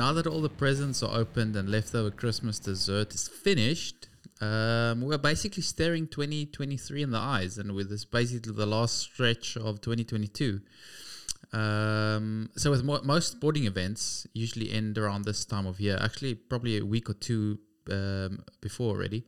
now 0.00 0.14
that 0.14 0.26
all 0.26 0.40
the 0.40 0.48
presents 0.48 1.02
are 1.02 1.14
opened 1.14 1.54
and 1.56 1.68
leftover 1.68 2.10
Christmas 2.10 2.58
dessert 2.58 3.14
is 3.14 3.28
finished, 3.28 4.08
um, 4.40 5.02
we're 5.02 5.18
basically 5.18 5.62
staring 5.62 6.06
2023 6.06 7.02
in 7.02 7.10
the 7.10 7.18
eyes, 7.18 7.58
and 7.58 7.74
with 7.74 7.90
this 7.90 8.06
basically 8.06 8.54
the 8.54 8.64
last 8.64 8.96
stretch 8.96 9.58
of 9.58 9.82
2022. 9.82 10.62
Um, 11.52 12.48
so 12.56 12.70
with 12.70 12.82
mo- 12.82 13.02
most 13.04 13.32
sporting 13.32 13.66
events 13.66 14.26
usually 14.32 14.72
end 14.72 14.96
around 14.96 15.26
this 15.26 15.44
time 15.44 15.66
of 15.66 15.78
year. 15.78 15.98
Actually, 16.00 16.34
probably 16.34 16.78
a 16.78 16.84
week 16.86 17.10
or 17.10 17.14
two 17.28 17.58
um, 17.90 18.42
before 18.62 18.96
already. 18.96 19.26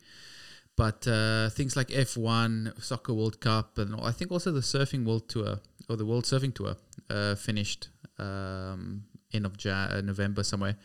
But 0.75 1.07
uh, 1.07 1.51
things 1.51 1.77
like 1.77 1.89
F1, 1.89 2.83
Soccer 2.83 3.13
World 3.13 3.41
Cup, 3.41 3.77
and 3.77 3.95
I 4.01 4.13
think 4.13 4.33
also 4.33 4.51
the 4.51 4.61
Surfing 4.61 5.05
World 5.05 5.29
Tour 5.29 5.61
or 5.91 5.97
the 5.97 6.07
World 6.07 6.25
Surfing 6.25 6.55
Tour 6.55 6.77
uh, 7.11 7.35
finished 7.35 7.91
um, 8.19 9.05
end 9.33 9.47
of 9.47 9.55
uh, 9.67 10.01
November 10.03 10.43
somewhere. 10.43 10.77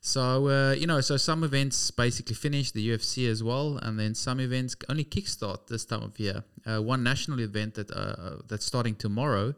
So 0.00 0.48
uh, 0.48 0.72
you 0.72 0.86
know, 0.86 1.00
so 1.00 1.16
some 1.16 1.44
events 1.44 1.90
basically 1.90 2.34
finish 2.34 2.70
the 2.70 2.88
UFC 2.88 3.28
as 3.28 3.42
well, 3.42 3.78
and 3.82 3.98
then 3.98 4.14
some 4.14 4.40
events 4.40 4.74
only 4.88 5.04
kickstart 5.04 5.66
this 5.66 5.84
time 5.84 6.02
of 6.02 6.18
year. 6.18 6.42
Uh, 6.66 6.80
one 6.82 7.02
national 7.02 7.40
event 7.40 7.74
that 7.74 7.90
uh, 7.90 8.36
that's 8.48 8.64
starting 8.64 8.94
tomorrow 8.94 9.54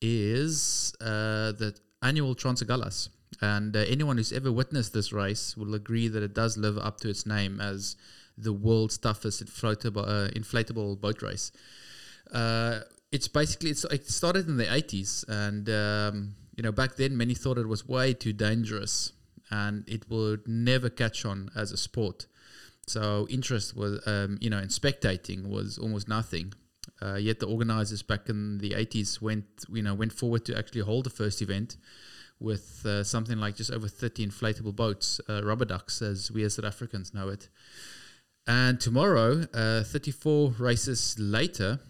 is 0.00 0.94
uh, 1.00 1.52
the 1.52 1.74
annual 2.02 2.34
Transagulhas. 2.34 3.08
And 3.40 3.74
uh, 3.74 3.80
anyone 3.80 4.16
who's 4.16 4.32
ever 4.32 4.52
witnessed 4.52 4.92
this 4.92 5.12
race 5.12 5.56
will 5.56 5.74
agree 5.74 6.08
that 6.08 6.22
it 6.22 6.34
does 6.34 6.56
live 6.56 6.76
up 6.78 7.00
to 7.00 7.08
its 7.08 7.24
name 7.26 7.60
as 7.60 7.96
the 8.36 8.52
world's 8.52 8.98
toughest 8.98 9.44
inflatable, 9.44 10.06
uh, 10.06 10.30
inflatable 10.30 11.00
boat 11.00 11.22
race. 11.22 11.52
Uh, 12.32 12.80
it's 13.12 13.28
basically 13.28 13.70
it's, 13.70 13.84
it 13.84 14.08
started 14.08 14.48
in 14.48 14.56
the 14.56 14.64
80s, 14.64 15.24
and 15.28 15.68
um, 15.68 16.34
you 16.60 16.62
know 16.62 16.72
back 16.72 16.96
then 16.96 17.16
many 17.16 17.32
thought 17.32 17.56
it 17.56 17.66
was 17.66 17.88
way 17.88 18.12
too 18.12 18.34
dangerous, 18.34 19.14
and 19.50 19.82
it 19.88 20.10
would 20.10 20.46
never 20.46 20.90
catch 20.90 21.24
on 21.24 21.50
as 21.56 21.72
a 21.72 21.78
sport. 21.78 22.26
So 22.86 23.26
interest 23.30 23.74
was 23.74 24.06
um, 24.06 24.36
you 24.42 24.50
know 24.50 24.58
in 24.58 24.68
spectating 24.68 25.48
was 25.48 25.78
almost 25.78 26.06
nothing. 26.06 26.52
Uh, 27.00 27.14
yet 27.14 27.40
the 27.40 27.46
organizers 27.46 28.02
back 28.02 28.28
in 28.28 28.58
the 28.58 28.72
80s 28.72 29.22
went 29.22 29.46
you 29.70 29.82
know 29.82 29.94
went 29.94 30.12
forward 30.12 30.44
to 30.44 30.58
actually 30.58 30.82
hold 30.82 31.04
the 31.04 31.10
first 31.20 31.40
event 31.40 31.78
with 32.38 32.84
uh, 32.84 33.04
something 33.04 33.38
like 33.38 33.56
just 33.56 33.72
over 33.72 33.88
30 33.88 34.26
inflatable 34.26 34.76
boats, 34.76 35.18
uh, 35.30 35.42
rubber 35.42 35.64
ducks, 35.64 36.02
as 36.02 36.30
we 36.30 36.44
as 36.44 36.56
South 36.56 36.66
Africans 36.66 37.14
know 37.14 37.30
it. 37.30 37.48
And 38.46 38.78
tomorrow, 38.78 39.46
uh, 39.54 39.82
34 39.84 40.50
races 40.58 41.16
later, 41.18 41.80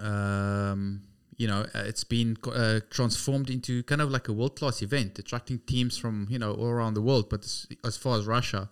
um, 0.00 1.02
you 1.36 1.46
know, 1.46 1.66
uh, 1.74 1.84
it's 1.86 2.04
been 2.04 2.36
uh, 2.46 2.80
transformed 2.90 3.50
into 3.50 3.82
kind 3.84 4.00
of 4.00 4.10
like 4.10 4.28
a 4.28 4.32
world 4.32 4.56
class 4.56 4.82
event, 4.82 5.18
attracting 5.18 5.60
teams 5.60 5.96
from, 5.96 6.26
you 6.30 6.38
know, 6.38 6.52
all 6.52 6.66
around 6.66 6.94
the 6.94 7.02
world, 7.02 7.28
but 7.30 7.44
as, 7.84 7.96
far 7.96 8.18
as 8.18 8.26
Russia, 8.26 8.68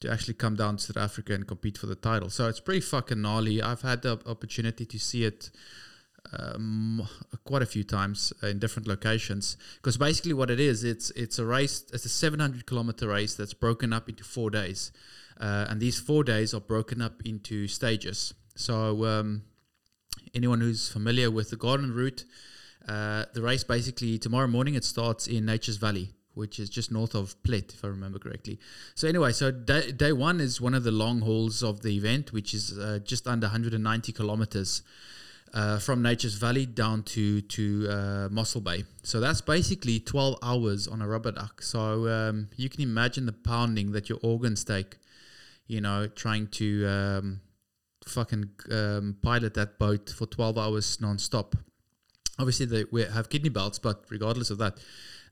to 0.00 0.10
actually 0.10 0.34
come 0.34 0.56
down 0.56 0.76
to 0.76 0.84
South 0.84 0.96
Africa 0.98 1.32
and 1.32 1.46
compete 1.46 1.78
for 1.78 1.86
the 1.86 1.94
title. 1.94 2.28
So 2.28 2.48
it's 2.48 2.60
pretty 2.60 2.82
fucking 2.82 3.20
gnarly. 3.20 3.62
I've 3.62 3.82
had 3.82 4.02
the 4.02 4.20
opportunity 4.26 4.84
to 4.84 4.98
see 4.98 5.24
it 5.24 5.50
um, 6.32 7.06
quite 7.44 7.62
a 7.62 7.66
few 7.66 7.84
times 7.84 8.32
in 8.42 8.58
different 8.58 8.88
locations 8.88 9.56
because 9.76 9.96
basically 9.96 10.32
what 10.32 10.50
it 10.50 10.58
is 10.58 10.82
it's 10.82 11.10
it's 11.10 11.38
a 11.38 11.44
race 11.44 11.84
it's 11.92 12.04
a 12.04 12.08
700 12.08 12.66
kilometer 12.66 13.06
race 13.06 13.36
that's 13.36 13.54
broken 13.54 13.92
up 13.92 14.08
into 14.08 14.24
four 14.24 14.50
days 14.50 14.90
uh, 15.40 15.66
and 15.68 15.80
these 15.80 16.00
four 16.00 16.24
days 16.24 16.52
are 16.52 16.60
broken 16.60 17.00
up 17.00 17.22
into 17.24 17.68
stages 17.68 18.34
so 18.56 19.04
um, 19.04 19.42
anyone 20.36 20.60
who's 20.60 20.88
familiar 20.88 21.30
with 21.30 21.50
the 21.50 21.56
garden 21.56 21.92
route 21.92 22.24
uh, 22.88 23.24
the 23.34 23.42
race 23.42 23.64
basically 23.64 24.18
tomorrow 24.18 24.46
morning 24.46 24.74
it 24.74 24.84
starts 24.84 25.26
in 25.26 25.44
nature's 25.44 25.76
valley 25.76 26.10
which 26.36 26.60
is 26.60 26.68
just 26.68 26.92
north 26.92 27.14
of 27.14 27.34
Plett, 27.42 27.72
if 27.72 27.82
I 27.82 27.88
remember 27.88 28.18
correctly. 28.18 28.60
So 28.94 29.08
anyway, 29.08 29.32
so 29.32 29.50
day, 29.50 29.90
day 29.90 30.12
one 30.12 30.38
is 30.38 30.60
one 30.60 30.74
of 30.74 30.84
the 30.84 30.90
long 30.90 31.22
hauls 31.22 31.62
of 31.62 31.80
the 31.80 31.96
event, 31.96 32.30
which 32.30 32.52
is 32.52 32.78
uh, 32.78 32.98
just 33.02 33.26
under 33.26 33.46
190 33.46 34.12
kilometers 34.12 34.82
uh, 35.54 35.78
from 35.78 36.02
Nature's 36.02 36.34
Valley 36.34 36.66
down 36.66 37.02
to 37.04 37.40
to 37.40 37.88
uh, 37.88 38.28
Mossel 38.30 38.60
Bay. 38.60 38.84
So 39.02 39.18
that's 39.18 39.40
basically 39.40 39.98
12 39.98 40.38
hours 40.42 40.86
on 40.86 41.00
a 41.00 41.08
rubber 41.08 41.32
duck. 41.32 41.62
So 41.62 42.06
um, 42.08 42.48
you 42.56 42.68
can 42.68 42.82
imagine 42.82 43.24
the 43.24 43.32
pounding 43.32 43.92
that 43.92 44.10
your 44.10 44.18
organs 44.22 44.62
take, 44.62 44.98
you 45.66 45.80
know, 45.80 46.06
trying 46.06 46.48
to 46.48 46.86
um, 46.86 47.40
fucking 48.08 48.50
um, 48.70 49.16
pilot 49.22 49.54
that 49.54 49.78
boat 49.78 50.10
for 50.10 50.26
12 50.26 50.58
hours 50.58 51.00
non-stop. 51.00 51.56
Obviously, 52.38 52.66
they 52.66 52.84
we 52.90 53.02
have 53.02 53.30
kidney 53.30 53.48
belts, 53.48 53.78
but 53.78 54.04
regardless 54.10 54.50
of 54.50 54.58
that, 54.58 54.78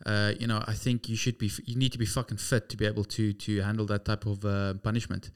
uh, 0.06 0.32
you 0.38 0.46
know, 0.46 0.62
I 0.66 0.72
think 0.72 1.08
you 1.08 1.16
should 1.16 1.38
be, 1.38 1.50
you 1.64 1.76
need 1.76 1.92
to 1.92 1.98
be 1.98 2.06
fucking 2.06 2.38
fit 2.38 2.68
to 2.70 2.76
be 2.76 2.86
able 2.86 3.04
to 3.04 3.32
to 3.32 3.60
handle 3.60 3.86
that 3.86 4.04
type 4.04 4.24
of 4.26 4.44
uh, 4.44 4.74
punishment. 4.74 5.30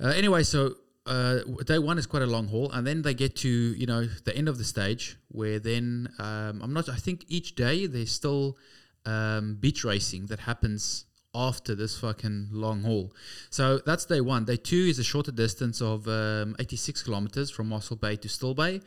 Uh, 0.00 0.08
anyway, 0.08 0.42
so 0.42 0.74
uh, 1.06 1.38
day 1.64 1.78
one 1.78 1.98
is 1.98 2.06
quite 2.06 2.22
a 2.22 2.26
long 2.26 2.48
haul, 2.48 2.70
and 2.72 2.86
then 2.86 3.02
they 3.02 3.14
get 3.14 3.36
to 3.36 3.48
you 3.48 3.86
know 3.86 4.04
the 4.24 4.36
end 4.36 4.48
of 4.48 4.58
the 4.58 4.64
stage 4.64 5.16
where 5.28 5.58
then 5.58 6.08
um, 6.18 6.60
I'm 6.62 6.72
not. 6.72 6.88
I 6.88 6.96
think 6.96 7.24
each 7.28 7.54
day 7.54 7.86
there's 7.86 8.12
still 8.12 8.58
um, 9.06 9.56
beach 9.58 9.84
racing 9.84 10.26
that 10.26 10.40
happens 10.40 11.06
after 11.38 11.74
this 11.76 11.96
fucking 11.96 12.48
long 12.50 12.82
haul. 12.82 13.12
So 13.48 13.78
that's 13.78 14.04
day 14.04 14.20
one. 14.20 14.44
Day 14.44 14.56
two 14.56 14.86
is 14.88 14.98
a 14.98 15.04
shorter 15.04 15.30
distance 15.30 15.80
of 15.80 16.08
um, 16.08 16.56
86 16.58 17.04
kilometers 17.04 17.50
from 17.50 17.68
Mossel 17.68 17.96
Bay 17.96 18.16
to 18.16 18.28
Still 18.28 18.54
Bay, 18.54 18.80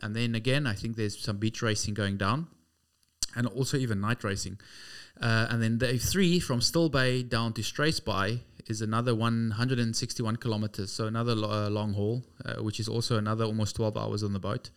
and 0.00 0.14
then 0.14 0.34
again 0.34 0.66
I 0.66 0.74
think 0.74 0.96
there's 0.96 1.18
some 1.18 1.38
beach 1.38 1.62
racing 1.62 1.94
going 1.94 2.16
down, 2.16 2.46
and 3.34 3.46
also 3.48 3.76
even 3.76 4.00
night 4.00 4.22
racing. 4.22 4.58
Uh, 5.20 5.46
and 5.50 5.62
then 5.62 5.78
day 5.78 5.98
three 5.98 6.38
from 6.38 6.60
Still 6.60 6.88
Bay 6.88 7.22
down 7.22 7.52
to 7.54 7.62
Struisbaai 7.62 8.40
is 8.68 8.82
another 8.82 9.14
161 9.14 10.36
kilometers, 10.36 10.92
so 10.92 11.06
another 11.06 11.32
uh, 11.32 11.68
long 11.70 11.94
haul, 11.94 12.22
uh, 12.44 12.62
which 12.62 12.78
is 12.78 12.88
also 12.88 13.16
another 13.16 13.44
almost 13.44 13.76
12 13.76 13.96
hours 13.96 14.22
on 14.22 14.32
the 14.32 14.38
boat. 14.38 14.70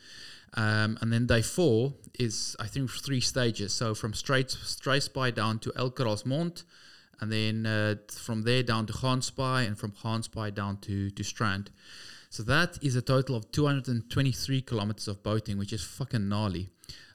Um, 0.56 0.98
and 1.02 1.14
then 1.14 1.28
day 1.28 1.42
four 1.42 1.94
is, 2.18 2.56
I 2.60 2.68
think, 2.68 2.90
three 2.90 3.22
stages. 3.22 3.74
So 3.74 3.94
from 3.94 4.14
Straits, 4.14 4.56
Struisbaai 4.56 5.34
down 5.34 5.60
to 5.60 5.70
Uilkraalsmond, 5.72 6.64
and 7.22 7.32
then 7.32 7.66
uh, 7.66 7.96
from 8.12 8.44
there 8.44 8.64
down 8.64 8.86
to 8.88 8.94
Gansbaai, 8.94 9.68
and 9.68 9.78
from 9.78 9.92
Gansbaai 9.92 10.54
down 10.54 10.78
to, 10.78 11.10
to 11.10 11.24
Strand. 11.24 11.72
So 12.30 12.44
that 12.44 12.78
is 12.82 12.96
a 12.96 13.02
total 13.02 13.36
of 13.36 13.52
223 13.52 14.62
kilometers 14.62 15.08
of 15.08 15.24
boating, 15.24 15.58
which 15.58 15.74
is 15.74 15.84
fucking 15.84 16.30
gnarly. 16.30 16.70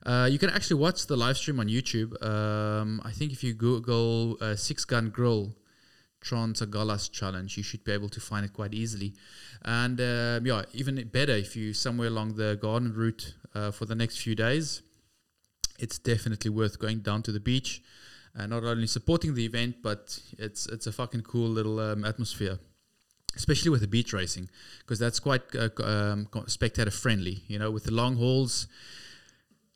Uh, 0.04 0.28
you 0.30 0.38
can 0.38 0.50
actually 0.50 0.80
watch 0.80 1.06
the 1.06 1.16
live 1.16 1.36
stream 1.36 1.60
on 1.60 1.68
YouTube. 1.68 2.22
Um, 2.22 3.00
I 3.04 3.12
think 3.12 3.32
if 3.32 3.42
you 3.44 3.54
Google 3.54 4.36
uh, 4.40 4.56
Six 4.56 4.84
Gun 4.84 5.10
Grill 5.10 5.54
Transagulhas 6.20 7.10
challenge, 7.10 7.56
you 7.56 7.62
should 7.62 7.84
be 7.84 7.92
able 7.92 8.08
to 8.08 8.20
find 8.20 8.44
it 8.44 8.52
quite 8.52 8.74
easily. 8.74 9.14
And 9.64 10.00
uh, 10.00 10.40
yeah, 10.42 10.62
even 10.72 11.02
better 11.08 11.32
if 11.32 11.54
you 11.54 11.72
somewhere 11.74 12.08
along 12.08 12.34
the 12.34 12.58
garden 12.60 12.92
route 12.92 13.34
uh, 13.54 13.70
for 13.70 13.86
the 13.86 13.94
next 13.94 14.18
few 14.18 14.34
days, 14.34 14.82
it's 15.78 15.98
definitely 15.98 16.50
worth 16.50 16.78
going 16.78 17.00
down 17.00 17.22
to 17.22 17.32
the 17.32 17.40
beach 17.40 17.82
and 18.34 18.50
not 18.50 18.64
only 18.64 18.86
supporting 18.86 19.34
the 19.34 19.44
event, 19.44 19.76
but 19.82 20.18
it's 20.38 20.66
it's 20.66 20.86
a 20.86 20.92
fucking 20.92 21.22
cool 21.22 21.48
little 21.48 21.78
um, 21.80 22.04
atmosphere. 22.04 22.58
Especially 23.36 23.68
with 23.68 23.80
the 23.80 23.88
beach 23.88 24.12
racing, 24.12 24.48
because 24.78 25.00
that's 25.00 25.18
quite 25.18 25.42
uh, 25.56 25.68
um, 25.82 26.28
spectator 26.46 26.92
friendly. 26.92 27.42
You 27.48 27.58
know, 27.58 27.68
with 27.72 27.82
the 27.82 27.90
long 27.90 28.14
hauls, 28.14 28.68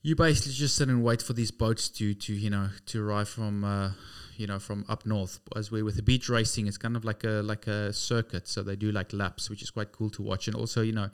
you 0.01 0.15
basically 0.15 0.53
just 0.53 0.77
sit 0.77 0.89
and 0.89 1.03
wait 1.03 1.21
for 1.21 1.33
these 1.33 1.51
boats 1.51 1.89
to 1.89 2.15
to 2.15 2.33
you 2.33 2.51
know 2.51 2.69
to 2.87 3.05
arrive 3.05 3.29
from 3.29 3.65
uh, 3.65 3.91
you 4.39 4.47
know 4.47 4.59
from 4.59 4.85
up 4.89 5.05
north. 5.05 5.41
As 5.57 5.71
we're 5.71 5.85
with 5.85 5.97
the 5.97 6.03
beach 6.03 6.29
racing, 6.29 6.67
it's 6.67 6.79
kind 6.79 6.97
of 6.97 7.05
like 7.05 7.25
a 7.25 7.43
like 7.43 7.67
a 7.67 7.93
circuit, 7.93 8.47
so 8.47 8.63
they 8.63 8.77
do 8.77 8.93
like 8.93 9.13
laps, 9.13 9.51
which 9.51 9.63
is 9.63 9.71
quite 9.71 9.93
cool 9.93 10.11
to 10.11 10.23
watch. 10.23 10.47
And 10.47 10.57
also, 10.57 10.81
you 10.83 10.93
know, 10.93 11.11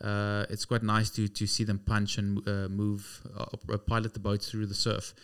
uh, 0.00 0.46
it's 0.48 0.64
quite 0.64 0.82
nice 0.82 1.10
to 1.10 1.28
to 1.28 1.46
see 1.46 1.64
them 1.64 1.78
punch 1.78 2.18
and 2.18 2.46
uh, 2.48 2.68
move, 2.68 3.22
uh, 3.38 3.76
pilot 3.78 4.14
the 4.14 4.20
boats 4.20 4.50
through 4.50 4.66
the 4.66 4.74
surf. 4.74 5.14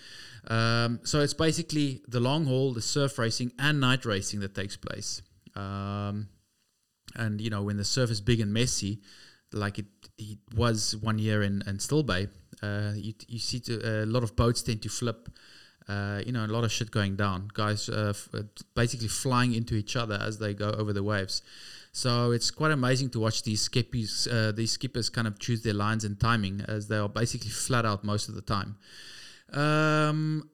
Um, 0.47 1.01
so 1.03 1.21
it's 1.21 1.35
basically 1.35 2.03
the 2.07 2.21
long 2.21 2.45
haul, 2.45 2.73
the 2.73 2.83
surf 2.83 3.19
racing, 3.19 3.53
and 3.59 3.81
night 3.81 4.05
racing 4.05 4.41
that 4.41 4.55
takes 4.55 4.77
place. 4.77 5.23
Um, 5.57 6.29
and 7.17 7.41
you 7.41 7.51
know, 7.51 7.63
when 7.63 7.79
the 7.79 7.85
surf 7.85 8.11
is 8.11 8.21
big 8.21 8.41
and 8.41 8.53
messy, 8.53 9.01
like 9.53 9.79
it, 9.79 9.87
it 10.19 10.39
was 10.55 10.97
one 10.97 11.19
year 11.19 11.43
in, 11.43 11.63
in 11.67 11.79
Still 11.79 12.03
Bay, 12.03 12.29
uh, 12.63 12.93
you, 12.95 13.15
you 13.27 13.39
see 13.39 13.61
to, 13.61 14.05
a 14.05 14.07
lot 14.07 14.23
of 14.23 14.37
boats 14.37 14.63
tend 14.63 14.83
to 14.83 14.89
flip 14.89 15.29
uh, 15.89 16.21
you 16.27 16.33
know, 16.33 16.45
a 16.45 16.47
lot 16.47 16.65
of 16.65 16.71
shit 16.73 16.91
going 16.91 17.17
down. 17.17 17.49
Guys 17.55 17.89
uh, 17.89 18.11
f- 18.11 18.29
uh, 18.35 18.43
basically 18.75 19.09
flying 19.09 19.55
into 19.55 19.75
each 19.75 19.97
other 19.97 20.19
as 20.21 20.39
they 20.39 20.53
go 20.53 20.71
over 20.71 20.93
the 20.93 21.03
waves. 21.03 21.43
So 21.93 22.33
it's 22.33 22.51
quite 22.51 22.71
amazing 22.71 23.11
to 23.11 23.21
watch 23.21 23.43
these 23.43 23.67
skippies, 23.67 24.29
uh, 24.31 24.53
these 24.53 24.73
skippers 24.73 25.09
kind 25.09 25.27
of 25.27 25.39
choose 25.39 25.63
their 25.63 25.75
lines 25.75 26.05
and 26.05 26.21
timing 26.21 26.63
as 26.69 26.89
they 26.89 26.97
are 26.99 27.09
basically 27.09 27.51
flat 27.51 27.87
out 27.87 28.05
most 28.05 28.29
of 28.29 28.35
the 28.35 28.43
time. 28.43 28.77
Um, 29.53 30.51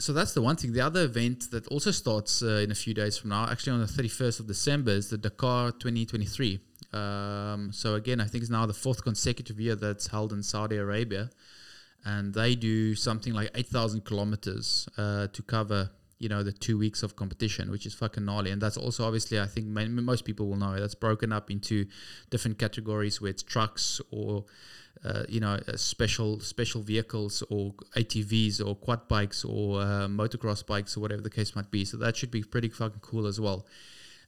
so 0.00 0.12
that's 0.12 0.34
the 0.34 0.42
one 0.42 0.56
thing. 0.56 0.72
The 0.72 0.80
other 0.80 1.04
event 1.04 1.50
that 1.52 1.66
also 1.68 1.92
starts 1.92 2.42
uh, 2.42 2.60
in 2.64 2.70
a 2.70 2.74
few 2.74 2.92
days 2.92 3.16
from 3.16 3.30
now, 3.30 3.48
actually 3.48 3.74
on 3.74 3.80
the 3.80 3.86
31st 3.86 4.40
of 4.40 4.46
December, 4.48 4.90
is 4.90 5.08
the 5.08 5.16
Dakar 5.16 5.70
2023. 5.70 6.60
Um, 6.92 7.70
so 7.72 7.94
again, 7.94 8.20
I 8.20 8.24
think 8.24 8.42
it's 8.42 8.50
now 8.50 8.66
the 8.66 8.74
fourth 8.74 9.02
consecutive 9.02 9.60
year 9.60 9.76
that's 9.76 10.08
held 10.08 10.32
in 10.32 10.42
Saudi 10.42 10.76
Arabia 10.76 11.30
and 12.04 12.34
they 12.34 12.54
do 12.54 12.94
something 12.94 13.32
like 13.32 13.50
8,000 13.54 14.04
kilometers 14.04 14.88
uh, 14.96 15.26
to 15.28 15.42
cover 15.42 15.90
you 16.18 16.28
know 16.28 16.42
the 16.42 16.52
two 16.52 16.78
weeks 16.78 17.02
of 17.02 17.16
competition, 17.16 17.70
which 17.70 17.86
is 17.86 17.94
fucking 17.94 18.24
gnarly. 18.24 18.50
And 18.50 18.60
that's 18.60 18.76
also 18.76 19.04
obviously 19.04 19.40
I 19.40 19.46
think 19.46 19.66
most 19.66 20.24
people 20.24 20.48
will 20.48 20.56
know 20.56 20.78
that's 20.78 20.94
broken 20.94 21.32
up 21.32 21.50
into 21.50 21.86
different 22.30 22.58
categories 22.58 23.20
where 23.20 23.30
it's 23.30 23.42
trucks 23.42 24.00
or 24.10 24.44
uh, 25.04 25.24
you 25.28 25.40
know 25.40 25.58
uh, 25.68 25.76
special 25.76 26.40
special 26.40 26.82
vehicles 26.82 27.42
or 27.50 27.74
ATVs 27.96 28.66
or 28.66 28.74
quad 28.76 29.08
bikes 29.08 29.44
or 29.44 29.80
uh, 29.80 30.08
motocross 30.08 30.66
bikes 30.66 30.96
or 30.96 31.00
whatever 31.00 31.22
the 31.22 31.30
case 31.30 31.54
might 31.54 31.70
be. 31.70 31.84
So 31.84 31.96
that 31.98 32.16
should 32.16 32.30
be 32.30 32.42
pretty 32.42 32.68
fucking 32.70 33.00
cool 33.00 33.26
as 33.26 33.38
well. 33.38 33.66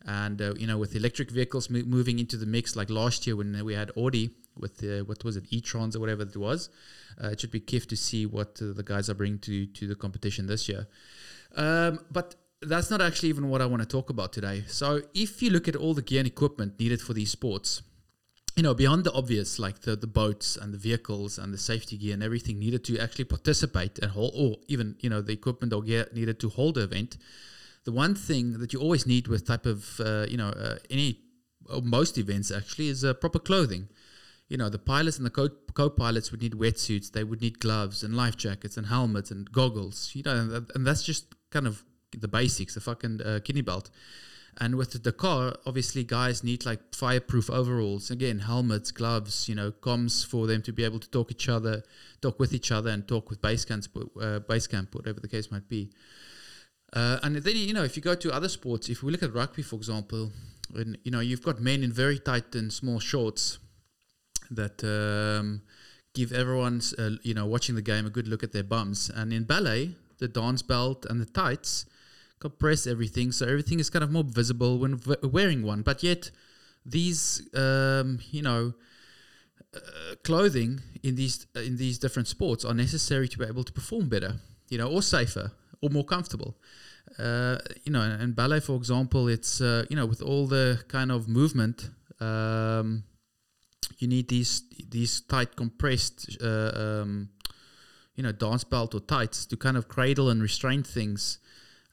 And 0.04 0.40
uh, 0.42 0.54
you 0.56 0.66
know 0.66 0.78
with 0.78 0.94
electric 0.94 1.30
vehicles 1.30 1.70
mo- 1.70 1.82
moving 1.86 2.18
into 2.18 2.36
the 2.36 2.46
mix, 2.46 2.76
like 2.76 2.90
last 2.90 3.26
year 3.26 3.36
when 3.36 3.64
we 3.64 3.74
had 3.74 3.90
Audi 3.96 4.30
with 4.58 4.78
the 4.78 5.02
what 5.02 5.24
was 5.24 5.36
it 5.36 5.44
e-trons 5.50 5.94
or 5.94 6.00
whatever 6.00 6.22
it 6.22 6.36
was, 6.36 6.70
uh, 7.22 7.28
it 7.28 7.40
should 7.40 7.50
be 7.50 7.60
kiff 7.60 7.86
to 7.88 7.96
see 7.96 8.26
what 8.26 8.60
uh, 8.62 8.72
the 8.72 8.82
guys 8.82 9.08
are 9.10 9.14
bringing 9.14 9.38
to 9.40 9.66
to 9.66 9.86
the 9.86 9.94
competition 9.94 10.46
this 10.46 10.68
year. 10.68 10.86
Um, 11.56 12.00
but 12.10 12.34
that's 12.60 12.90
not 12.90 13.00
actually 13.00 13.28
even 13.28 13.48
what 13.48 13.62
I 13.62 13.66
want 13.66 13.82
to 13.82 13.88
talk 13.88 14.10
about 14.10 14.32
today. 14.32 14.64
So 14.66 15.02
if 15.14 15.42
you 15.42 15.50
look 15.50 15.68
at 15.68 15.76
all 15.76 15.94
the 15.94 16.02
gear 16.02 16.18
and 16.20 16.26
equipment 16.26 16.78
needed 16.78 17.00
for 17.00 17.14
these 17.14 17.30
sports, 17.30 17.82
you 18.56 18.64
know, 18.64 18.74
beyond 18.74 19.04
the 19.04 19.12
obvious, 19.12 19.60
like 19.60 19.82
the, 19.82 19.94
the 19.94 20.08
boats 20.08 20.56
and 20.56 20.74
the 20.74 20.78
vehicles 20.78 21.38
and 21.38 21.54
the 21.54 21.58
safety 21.58 21.96
gear 21.96 22.14
and 22.14 22.22
everything 22.22 22.58
needed 22.58 22.82
to 22.84 22.98
actually 22.98 23.24
participate 23.24 24.00
and 24.00 24.10
hold, 24.10 24.32
or 24.34 24.56
even, 24.66 24.96
you 24.98 25.08
know, 25.08 25.22
the 25.22 25.32
equipment 25.32 25.72
or 25.72 25.82
gear 25.82 26.08
needed 26.12 26.40
to 26.40 26.48
hold 26.48 26.74
the 26.74 26.82
event, 26.82 27.16
the 27.84 27.92
one 27.92 28.16
thing 28.16 28.58
that 28.58 28.72
you 28.72 28.80
always 28.80 29.06
need 29.06 29.28
with 29.28 29.46
type 29.46 29.64
of, 29.64 30.00
uh, 30.00 30.26
you 30.28 30.36
know, 30.36 30.48
uh, 30.48 30.76
any, 30.90 31.20
or 31.72 31.80
most 31.82 32.18
events 32.18 32.50
actually 32.50 32.88
is 32.88 33.04
uh, 33.04 33.14
proper 33.14 33.38
clothing. 33.38 33.88
You 34.48 34.56
know, 34.56 34.68
the 34.68 34.78
pilots 34.78 35.18
and 35.18 35.26
the 35.26 35.30
co- 35.30 35.50
co-pilots 35.74 36.30
would 36.30 36.40
need 36.40 36.54
wetsuits, 36.54 37.12
they 37.12 37.24
would 37.24 37.40
need 37.40 37.60
gloves 37.60 38.02
and 38.02 38.16
life 38.16 38.36
jackets 38.36 38.76
and 38.76 38.86
helmets 38.86 39.30
and 39.30 39.50
goggles, 39.52 40.10
you 40.14 40.22
know, 40.22 40.36
and, 40.36 40.70
and 40.74 40.86
that's 40.86 41.02
just 41.02 41.34
kind 41.50 41.66
of 41.66 41.84
the 42.16 42.28
basics, 42.28 42.74
the 42.74 42.80
fucking 42.80 43.20
uh, 43.22 43.40
kidney 43.44 43.60
belt. 43.62 43.90
And 44.60 44.74
with 44.74 44.90
the 44.90 44.98
Dakar, 44.98 45.54
obviously, 45.66 46.02
guys 46.02 46.42
need 46.42 46.66
like 46.66 46.80
fireproof 46.92 47.48
overalls. 47.48 48.10
Again, 48.10 48.40
helmets, 48.40 48.90
gloves, 48.90 49.48
you 49.48 49.54
know, 49.54 49.70
comms 49.70 50.26
for 50.26 50.48
them 50.48 50.62
to 50.62 50.72
be 50.72 50.82
able 50.82 50.98
to 50.98 51.08
talk 51.08 51.30
each 51.30 51.48
other, 51.48 51.84
talk 52.20 52.40
with 52.40 52.52
each 52.52 52.72
other, 52.72 52.90
and 52.90 53.06
talk 53.06 53.30
with 53.30 53.40
base 53.40 53.64
camp, 53.64 53.86
uh, 54.20 54.40
base 54.40 54.66
camp, 54.66 54.94
whatever 54.94 55.20
the 55.20 55.28
case 55.28 55.52
might 55.52 55.68
be. 55.68 55.92
Uh, 56.92 57.18
and 57.22 57.36
then 57.36 57.56
you 57.56 57.72
know, 57.72 57.84
if 57.84 57.96
you 57.96 58.02
go 58.02 58.16
to 58.16 58.32
other 58.32 58.48
sports, 58.48 58.88
if 58.88 59.02
we 59.02 59.12
look 59.12 59.22
at 59.22 59.32
rugby, 59.32 59.62
for 59.62 59.76
example, 59.76 60.32
and 60.74 60.98
you 61.04 61.12
know, 61.12 61.20
you've 61.20 61.42
got 61.42 61.60
men 61.60 61.84
in 61.84 61.92
very 61.92 62.18
tight 62.18 62.54
and 62.54 62.72
small 62.72 62.98
shorts 62.98 63.58
that 64.50 64.82
um, 64.84 65.62
give 66.14 66.32
everyone, 66.32 66.80
uh, 66.98 67.10
you 67.22 67.34
know, 67.34 67.46
watching 67.46 67.74
the 67.74 67.82
game 67.82 68.06
a 68.06 68.10
good 68.10 68.28
look 68.28 68.42
at 68.42 68.52
their 68.52 68.64
bums. 68.64 69.10
And 69.14 69.32
in 69.32 69.44
ballet, 69.44 69.94
the 70.18 70.28
dance 70.28 70.62
belt 70.62 71.06
and 71.08 71.20
the 71.20 71.26
tights 71.26 71.86
compress 72.40 72.86
everything, 72.86 73.32
so 73.32 73.46
everything 73.46 73.80
is 73.80 73.90
kind 73.90 74.04
of 74.04 74.10
more 74.10 74.24
visible 74.24 74.78
when 74.78 74.96
v- 74.96 75.16
wearing 75.22 75.62
one. 75.62 75.82
But 75.82 76.02
yet, 76.02 76.30
these 76.84 77.42
um, 77.54 78.20
you 78.30 78.42
know 78.42 78.74
uh, 79.74 80.14
clothing 80.24 80.80
in 81.02 81.14
these 81.14 81.46
uh, 81.56 81.60
in 81.60 81.76
these 81.76 81.98
different 81.98 82.28
sports 82.28 82.64
are 82.64 82.74
necessary 82.74 83.28
to 83.28 83.38
be 83.38 83.44
able 83.44 83.64
to 83.64 83.72
perform 83.72 84.08
better, 84.08 84.34
you 84.68 84.78
know, 84.78 84.88
or 84.88 85.02
safer 85.02 85.52
or 85.82 85.90
more 85.90 86.04
comfortable. 86.04 86.56
Uh, 87.18 87.58
you 87.84 87.92
know, 87.92 88.02
in 88.02 88.32
ballet, 88.32 88.60
for 88.60 88.76
example, 88.76 89.28
it's 89.28 89.60
uh, 89.60 89.84
you 89.90 89.96
know 89.96 90.06
with 90.06 90.22
all 90.22 90.46
the 90.46 90.82
kind 90.88 91.10
of 91.10 91.28
movement. 91.28 91.90
Um, 92.20 93.04
you 93.98 94.08
need 94.08 94.28
these 94.28 94.62
these 94.90 95.20
tight 95.22 95.56
compressed 95.56 96.36
uh, 96.42 96.70
um, 96.74 97.28
you 98.14 98.22
know 98.22 98.32
dance 98.32 98.64
belt 98.64 98.94
or 98.94 99.00
tights 99.00 99.46
to 99.46 99.56
kind 99.56 99.76
of 99.76 99.88
cradle 99.88 100.28
and 100.30 100.40
restrain 100.42 100.82
things 100.82 101.38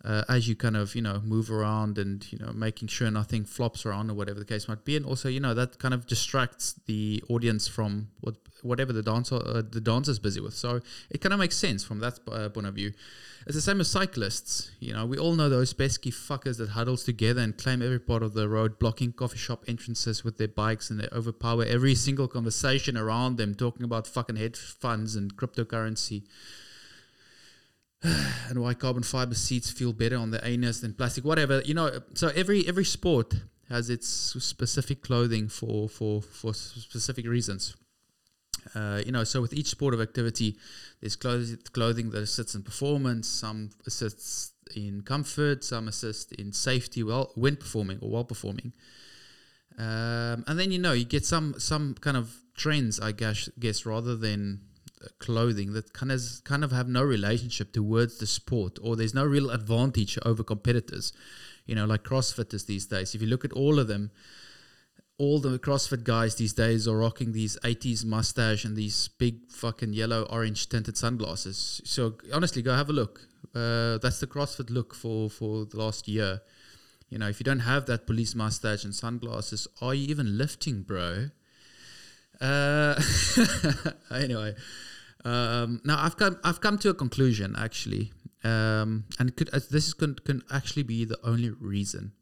uh, 0.06 0.24
as 0.30 0.48
you 0.48 0.56
kind 0.56 0.78
of 0.78 0.96
you 0.96 1.02
know 1.02 1.19
move 1.25 1.52
around 1.52 1.98
and 1.98 2.31
you 2.31 2.38
know 2.38 2.52
making 2.54 2.88
sure 2.88 3.10
nothing 3.10 3.44
flops 3.44 3.86
around 3.86 4.10
or 4.12 4.13
whatever 4.13 4.40
the 4.40 4.46
case 4.46 4.68
might 4.68 4.86
be. 4.86 4.96
And 4.96 5.06
also 5.06 5.28
you 5.28 5.40
know 5.40 5.54
that 5.56 5.80
kind 5.80 5.94
of 5.94 6.06
distracts 6.06 6.80
the 6.86 7.24
audience 7.28 7.68
from 7.68 8.10
what 8.22 8.36
whatever 8.62 8.94
the 8.94 9.02
dancer 9.02 9.36
uh, 9.36 9.63
the 9.69 9.81
dancer's 9.81 10.19
busy 10.19 10.40
with. 10.40 10.54
So 10.54 10.81
it 11.10 11.22
kind 11.22 11.34
of 11.34 11.40
makes 11.40 11.57
sense 11.57 11.84
from 11.84 12.00
that 12.00 12.19
uh, 12.31 12.50
point 12.50 12.68
of 12.68 12.75
view. 12.75 12.94
It's 13.48 13.56
the 13.56 13.62
same 13.62 13.81
as 13.81 13.90
cyclists 13.90 14.72
you 14.80 14.94
know. 14.94 15.07
We 15.07 15.18
all 15.18 15.34
know 15.34 15.50
those 15.50 15.74
pesky 15.74 16.12
fuckers 16.12 16.57
that 16.57 16.69
huddles 16.69 17.04
together 17.04 17.42
and 17.42 17.57
claim 17.57 17.81
every 17.81 18.00
part 18.00 18.22
of 18.22 18.36
the 18.36 18.48
road 18.48 18.78
blocking 18.78 19.12
coffee 19.12 19.40
shop 19.40 19.63
entrances 19.68 20.24
with 20.24 20.38
their 20.38 20.48
bikes 20.48 20.92
and 20.92 21.00
they 21.00 21.07
overpower 21.12 21.63
every 21.63 21.96
single 21.96 22.28
conversation 22.28 22.96
around 22.96 23.38
them 23.38 23.56
talking 23.56 23.84
about 23.84 24.06
fucking 24.06 24.36
hedge 24.36 24.57
funds 24.57 25.16
and 25.16 25.36
cryptocurrency 25.36 26.24
and 28.50 28.62
why 28.62 28.74
carbon 28.74 29.04
fiber 29.04 29.36
seats 29.36 29.72
feel 29.72 29.94
better 29.94 30.18
on 30.18 30.31
the 30.31 30.46
anus 30.46 30.81
than 30.81 30.94
plastic, 30.94 31.25
whatever. 31.25 31.62
You 31.62 31.74
know, 31.74 32.00
so 32.13 32.30
every 32.36 32.68
every 32.68 32.86
sport 32.86 33.34
has 33.69 33.90
its 33.90 34.07
specific 34.07 35.02
clothing 35.02 35.48
for 35.48 35.90
for 35.90 36.22
for 36.22 36.54
specific 36.54 37.28
reasons. 37.28 37.75
Uh, 38.74 39.02
you 39.06 39.12
know, 39.12 39.24
so 39.24 39.42
with 39.42 39.54
each 39.54 39.68
sport 39.68 39.94
of 39.94 40.02
activity, 40.02 40.57
there's 41.00 41.16
clothing 41.16 42.10
that 42.10 42.24
assists 42.24 42.56
in 42.56 42.63
performance, 42.63 43.28
some 43.28 43.69
assists 43.86 44.54
in 44.75 45.02
comfort, 45.02 45.63
some 45.63 45.88
assist 45.88 46.31
in 46.34 46.52
safety, 46.52 47.04
well 47.04 47.31
when 47.36 47.56
performing 47.56 48.00
or 48.02 48.10
while 48.10 48.24
performing. 48.24 48.74
Um, 49.78 50.46
and 50.48 50.57
then 50.57 50.72
you 50.72 50.80
know 50.80 50.94
you 50.94 51.06
get 51.06 51.25
some 51.25 51.56
some 51.57 51.96
kind 51.96 52.18
of 52.18 52.36
trends, 52.56 53.00
I 53.00 53.12
guess, 53.12 53.50
guess 53.60 53.86
rather 53.86 54.16
than 54.16 54.62
clothing 55.19 55.74
that 55.74 55.94
kind 55.94 56.12
of 56.12 56.21
kind 56.44 56.63
of 56.63 56.71
have 56.71 56.88
no 56.88 57.03
relationship 57.03 57.71
towards 57.71 58.18
the 58.18 58.27
sport 58.27 58.77
or 58.81 58.95
there's 58.95 59.13
no 59.13 59.25
real 59.25 59.50
advantage 59.50 60.18
over 60.25 60.44
competitors 60.44 61.13
you 61.65 61.75
know 61.75 61.86
like 61.86 62.03
crossfitters 62.03 62.65
these 62.65 62.86
days 62.88 63.13
if 63.13 63.21
you 63.21 63.27
look 63.27 63.45
at 63.45 63.51
all 63.53 63.77
of 63.80 63.88
them 63.88 64.12
all 65.18 65.39
the 65.39 65.57
CrossFit 65.59 66.03
guys 66.03 66.36
these 66.36 66.53
days 66.53 66.88
are 66.88 66.97
rocking 66.97 67.31
these 67.31 67.57
80s 67.63 68.03
mustache 68.03 68.65
and 68.65 68.75
these 68.75 69.07
big 69.07 69.50
fucking 69.50 69.94
yellow 69.94 70.24
orange 70.24 70.68
tinted 70.68 70.97
sunglasses. 70.97 71.81
So 71.86 72.15
honestly, 72.33 72.62
go 72.62 72.74
have 72.74 72.89
a 72.89 72.94
look. 72.94 73.21
Uh, 73.53 73.97
that's 74.00 74.19
the 74.19 74.27
CrossFit 74.27 74.69
look 74.69 74.94
for 74.94 75.30
for 75.30 75.65
the 75.65 75.77
last 75.77 76.07
year. 76.07 76.42
You 77.09 77.19
know, 77.19 77.30
if 77.30 77.39
you 77.39 77.45
don't 77.45 77.59
have 77.59 77.86
that 77.86 78.07
police 78.07 78.36
mustache 78.36 78.83
and 78.83 78.94
sunglasses, 78.94 79.68
are 79.81 79.94
you 79.94 80.07
even 80.07 80.38
lifting, 80.38 80.81
bro? 80.81 81.30
Uh, 82.41 82.99
anyway, 84.11 84.56
um, 85.23 85.81
now 85.83 86.01
I've 86.04 86.18
come 86.18 86.37
I've 86.44 86.61
come 86.61 86.77
to 86.80 86.89
a 86.89 86.94
conclusion 86.94 87.56
actually, 87.57 88.11
um, 88.44 89.06
and 89.19 89.35
could, 89.35 89.49
uh, 89.54 89.59
this 89.71 89.87
is 89.87 89.94
can, 89.94 90.15
can 90.15 90.44
actually 90.51 90.83
be 90.83 91.06
the 91.06 91.19
only 91.23 91.49
reason. 91.49 92.13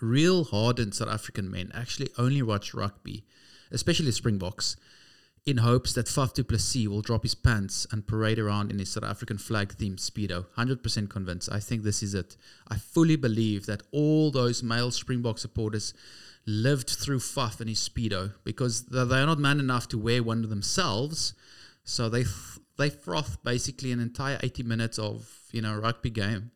Real 0.00 0.44
hardened 0.44 0.94
South 0.94 1.08
African 1.08 1.50
men 1.50 1.70
actually 1.74 2.08
only 2.16 2.42
watch 2.42 2.72
rugby, 2.72 3.24
especially 3.70 4.10
Springboks, 4.12 4.76
in 5.46 5.58
hopes 5.58 5.94
that 5.94 6.06
Faf 6.06 6.34
du 6.34 6.44
Plessis 6.44 6.86
will 6.86 7.00
drop 7.00 7.22
his 7.22 7.34
pants 7.34 7.86
and 7.90 8.06
parade 8.06 8.38
around 8.38 8.70
in 8.70 8.78
his 8.78 8.90
South 8.90 9.04
African 9.04 9.38
flag 9.38 9.74
themed 9.76 9.96
Speedo. 9.96 10.46
100% 10.58 11.08
convinced. 11.08 11.50
I 11.50 11.60
think 11.60 11.82
this 11.82 12.02
is 12.02 12.14
it. 12.14 12.36
I 12.68 12.76
fully 12.76 13.16
believe 13.16 13.66
that 13.66 13.82
all 13.90 14.30
those 14.30 14.62
male 14.62 14.90
Springbok 14.90 15.38
supporters 15.38 15.94
lived 16.46 16.90
through 16.90 17.20
Faf 17.20 17.60
and 17.60 17.68
his 17.68 17.86
Speedo 17.86 18.34
because 18.44 18.84
they're 18.86 19.06
not 19.06 19.38
man 19.38 19.60
enough 19.60 19.88
to 19.88 19.98
wear 19.98 20.22
one 20.22 20.48
themselves 20.48 21.34
so 21.84 22.08
they 22.08 22.24
they 22.78 22.90
froth 22.90 23.42
basically 23.44 23.92
an 23.92 24.00
entire 24.00 24.38
80 24.42 24.62
minutes 24.62 24.98
of 24.98 25.28
you 25.52 25.60
know 25.60 25.76
rugby 25.76 26.10
game 26.10 26.50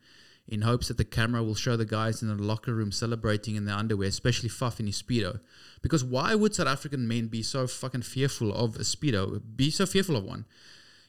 in 0.46 0.62
hopes 0.62 0.88
that 0.88 0.98
the 0.98 1.04
camera 1.04 1.42
will 1.42 1.54
show 1.54 1.76
the 1.76 1.84
guys 1.84 2.22
in 2.22 2.28
the 2.28 2.42
locker 2.42 2.74
room 2.74 2.92
celebrating 2.92 3.56
in 3.56 3.64
their 3.64 3.76
underwear, 3.76 4.08
especially 4.08 4.48
Faf 4.48 4.78
in 4.78 4.86
his 4.86 5.00
speedo. 5.00 5.40
Because 5.82 6.04
why 6.04 6.34
would 6.34 6.54
South 6.54 6.66
African 6.66 7.08
men 7.08 7.28
be 7.28 7.42
so 7.42 7.66
fucking 7.66 8.02
fearful 8.02 8.52
of 8.52 8.76
a 8.76 8.80
speedo? 8.80 9.40
Be 9.56 9.70
so 9.70 9.86
fearful 9.86 10.16
of 10.16 10.24
one? 10.24 10.44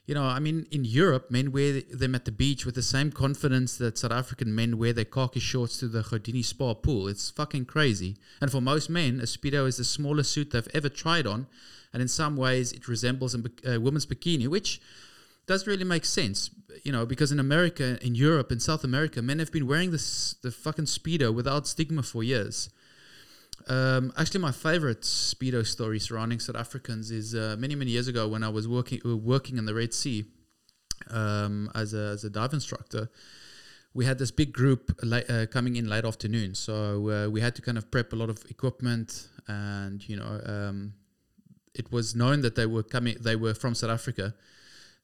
You 0.06 0.14
know, 0.14 0.24
I 0.24 0.40
mean, 0.40 0.68
in 0.72 0.86
Europe, 0.86 1.32
men 1.32 1.52
wear 1.52 1.82
them 1.82 2.14
at 2.14 2.26
the 2.26 2.32
beach 2.32 2.66
with 2.66 2.76
the 2.76 2.84
same 2.84 3.12
confidence 3.12 3.78
that 3.78 3.98
South 3.98 4.12
African 4.12 4.54
men 4.54 4.78
wear 4.78 4.94
their 4.94 5.04
khaki 5.04 5.40
shorts 5.40 5.80
to 5.80 5.88
the 5.88 6.04
Houdini 6.04 6.44
Spa 6.44 6.76
pool. 6.76 7.08
It's 7.08 7.32
fucking 7.32 7.66
crazy. 7.66 8.16
And 8.40 8.52
for 8.52 8.62
most 8.62 8.90
men, 8.90 9.20
a 9.20 9.24
speedo 9.24 9.68
is 9.68 9.78
the 9.78 9.84
smallest 9.84 10.32
suit 10.32 10.52
they've 10.52 10.68
ever 10.74 10.90
tried 10.90 11.26
on 11.26 11.48
and 11.96 12.02
in 12.02 12.10
some 12.10 12.36
ways 12.36 12.74
it 12.74 12.90
resembles 12.90 13.34
a, 13.34 13.42
a 13.66 13.78
woman's 13.78 14.06
bikini, 14.06 14.50
which 14.50 14.82
does 15.48 15.68
really 15.68 15.84
make 15.84 16.06
sense, 16.06 16.50
you 16.84 16.92
know, 16.92 17.06
because 17.06 17.32
in 17.32 17.40
America, 17.40 17.98
in 18.02 18.16
Europe, 18.16 18.52
in 18.52 18.60
South 18.60 18.84
America, 18.84 19.22
men 19.22 19.40
have 19.40 19.52
been 19.52 19.68
wearing 19.68 19.92
this 19.92 20.36
the 20.42 20.52
fucking 20.52 20.86
speedo 20.86 21.34
without 21.34 21.68
stigma 21.68 22.04
for 22.04 22.24
years. 22.24 22.70
Um, 23.68 24.12
actually, 24.18 24.42
my 24.42 24.52
favorite 24.52 25.02
speedo 25.02 25.66
story 25.66 26.00
surrounding 26.00 26.40
South 26.40 26.56
Africans 26.56 27.12
is 27.12 27.34
uh, 27.34 27.56
many 27.58 27.76
many 27.76 27.92
years 27.92 28.08
ago 28.08 28.28
when 28.28 28.44
I 28.44 28.50
was 28.50 28.68
working 28.68 29.02
uh, 29.06 29.16
working 29.16 29.58
in 29.58 29.66
the 29.66 29.74
Red 29.74 29.94
Sea 29.94 30.26
um, 31.10 31.72
as 31.76 31.94
a 31.94 32.12
as 32.14 32.24
a 32.24 32.30
dive 32.30 32.54
instructor. 32.54 33.10
We 33.94 34.04
had 34.04 34.20
this 34.20 34.30
big 34.30 34.52
group 34.52 34.92
late, 35.04 35.30
uh, 35.30 35.46
coming 35.46 35.78
in 35.78 35.88
late 35.88 36.04
afternoon, 36.04 36.54
so 36.54 37.10
uh, 37.10 37.30
we 37.30 37.40
had 37.40 37.56
to 37.56 37.62
kind 37.62 37.78
of 37.78 37.90
prep 37.92 38.12
a 38.12 38.16
lot 38.18 38.30
of 38.30 38.44
equipment 38.50 39.30
and 39.48 40.08
you 40.10 40.18
know 40.18 40.42
um, 40.46 40.94
it 41.74 41.92
was 41.92 42.16
known 42.16 42.42
that 42.42 42.56
they 42.56 42.66
were 42.66 42.84
coming, 42.84 43.18
they 43.20 43.36
were 43.36 43.54
from 43.54 43.76
South 43.76 43.92
Africa. 43.92 44.34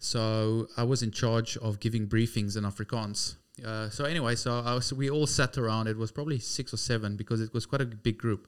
So 0.04 0.68
I 0.76 0.84
was 0.84 1.04
in 1.04 1.12
charge 1.12 1.58
of 1.58 1.80
giving 1.80 2.08
briefings 2.08 2.58
in 2.58 2.64
Afrikaans 2.64 3.36
Uh, 3.64 3.90
so 3.90 4.06
anyway, 4.06 4.36
so 4.36 4.52
was, 4.64 4.92
we 4.92 5.10
all 5.12 5.28
sat 5.28 5.58
around. 5.58 5.88
It 5.88 5.98
was 5.98 6.12
probably 6.12 6.40
six 6.40 6.74
or 6.74 6.78
seven 6.78 7.16
because 7.16 7.40
it 7.40 7.54
was 7.54 7.68
quite 7.68 7.82
a 7.82 7.86
big 7.86 8.18
group. 8.18 8.48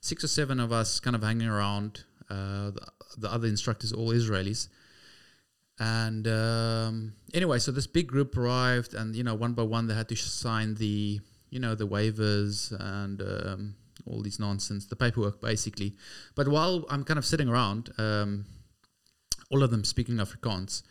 Six 0.00 0.24
or 0.24 0.28
seven 0.28 0.58
of 0.58 0.72
us 0.72 1.00
kind 1.00 1.14
of 1.14 1.22
hanging 1.22 1.48
around. 1.48 2.04
Uh, 2.30 2.70
the, 2.70 2.86
the 3.18 3.30
other 3.30 3.46
instructors, 3.46 3.92
all 3.92 4.08
Israelis. 4.08 4.68
And 5.78 6.26
um, 6.26 7.12
anyway, 7.34 7.58
so 7.58 7.72
this 7.72 7.86
big 7.86 8.06
group 8.06 8.34
arrived, 8.36 8.94
and 8.94 9.14
you 9.14 9.22
know, 9.22 9.34
one 9.34 9.52
by 9.52 9.64
one, 9.64 9.86
they 9.88 9.94
had 9.94 10.08
to 10.08 10.16
sign 10.16 10.76
the, 10.76 11.20
you 11.50 11.60
know, 11.60 11.74
the 11.74 11.86
waivers 11.86 12.72
and 12.80 13.20
um, 13.20 13.74
all 14.06 14.22
these 14.22 14.40
nonsense, 14.40 14.86
the 14.86 14.96
paperwork, 14.96 15.42
basically. 15.42 15.96
But 16.34 16.48
while 16.48 16.86
I'm 16.88 17.04
kind 17.04 17.18
of 17.18 17.26
sitting 17.26 17.48
around, 17.48 17.90
um, 17.98 18.46
all 19.50 19.62
of 19.62 19.70
them 19.70 19.84
speaking 19.84 20.16
Afrikaans, 20.16 20.82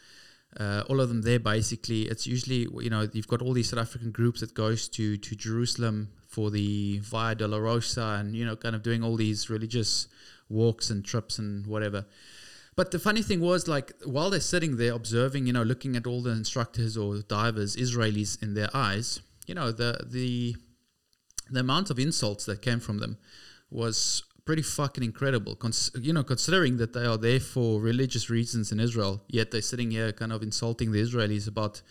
uh, 0.60 0.84
all 0.90 1.02
of 1.02 1.10
them 1.10 1.22
there 1.24 1.40
basically 1.40 2.04
it's 2.04 2.26
usually 2.26 2.68
you 2.82 2.90
know 2.90 3.08
you've 3.12 3.28
got 3.28 3.42
all 3.42 3.52
these 3.52 3.70
south 3.70 3.80
african 3.80 4.10
groups 4.12 4.40
that 4.40 4.54
goes 4.54 4.88
to 4.88 5.18
to 5.18 5.36
jerusalem 5.36 6.08
for 6.36 6.50
the 6.50 7.00
via 7.00 7.36
dolorosa 7.36 8.20
and 8.20 8.36
you 8.36 8.46
know 8.46 8.56
kind 8.56 8.76
of 8.76 8.84
doing 8.84 9.04
all 9.04 9.16
these 9.16 9.50
religious 9.50 10.08
walks 10.50 10.90
and 10.90 11.04
trips 11.06 11.40
and 11.40 11.66
whatever. 11.66 12.06
But 12.76 12.92
the 12.92 13.00
funny 13.00 13.22
thing 13.22 13.40
was 13.40 13.70
like 13.70 13.94
while 14.04 14.30
they're 14.30 14.42
sitting 14.42 14.76
there 14.76 14.94
observing 14.94 15.48
you 15.48 15.54
know 15.54 15.64
looking 15.64 15.96
at 15.96 16.06
all 16.06 16.22
the 16.22 16.32
instructors 16.32 16.98
or 16.98 17.20
divers 17.20 17.78
israelis 17.78 18.42
in 18.44 18.54
their 18.54 18.70
eyes 18.74 19.22
you 19.48 19.56
know 19.56 19.72
the 19.72 20.06
the 20.06 20.58
the 21.50 21.62
amount 21.62 21.90
of 21.90 21.98
insults 22.00 22.46
that 22.46 22.62
came 22.62 22.82
from 22.82 22.98
them 22.98 23.18
was 23.70 24.24
pretty 24.46 24.62
fucking 24.62 25.04
incredible. 25.04 25.56
Cons- 25.56 25.92
you 26.00 26.14
know, 26.14 26.24
considering 26.24 26.78
that 26.78 26.94
they 26.94 27.06
are 27.06 27.18
there 27.18 27.40
for 27.40 27.82
religious 27.82 28.30
reasons 28.30 28.72
in 28.72 28.80
Israel, 28.80 29.24
yet 29.28 29.52
they're 29.52 29.62
sitting 29.62 29.92
here 29.92 30.12
kind 30.12 30.32
of 30.32 30.44
insulting 30.44 30.92
the 30.92 31.02
Israelis 31.02 31.48
about 31.48 31.82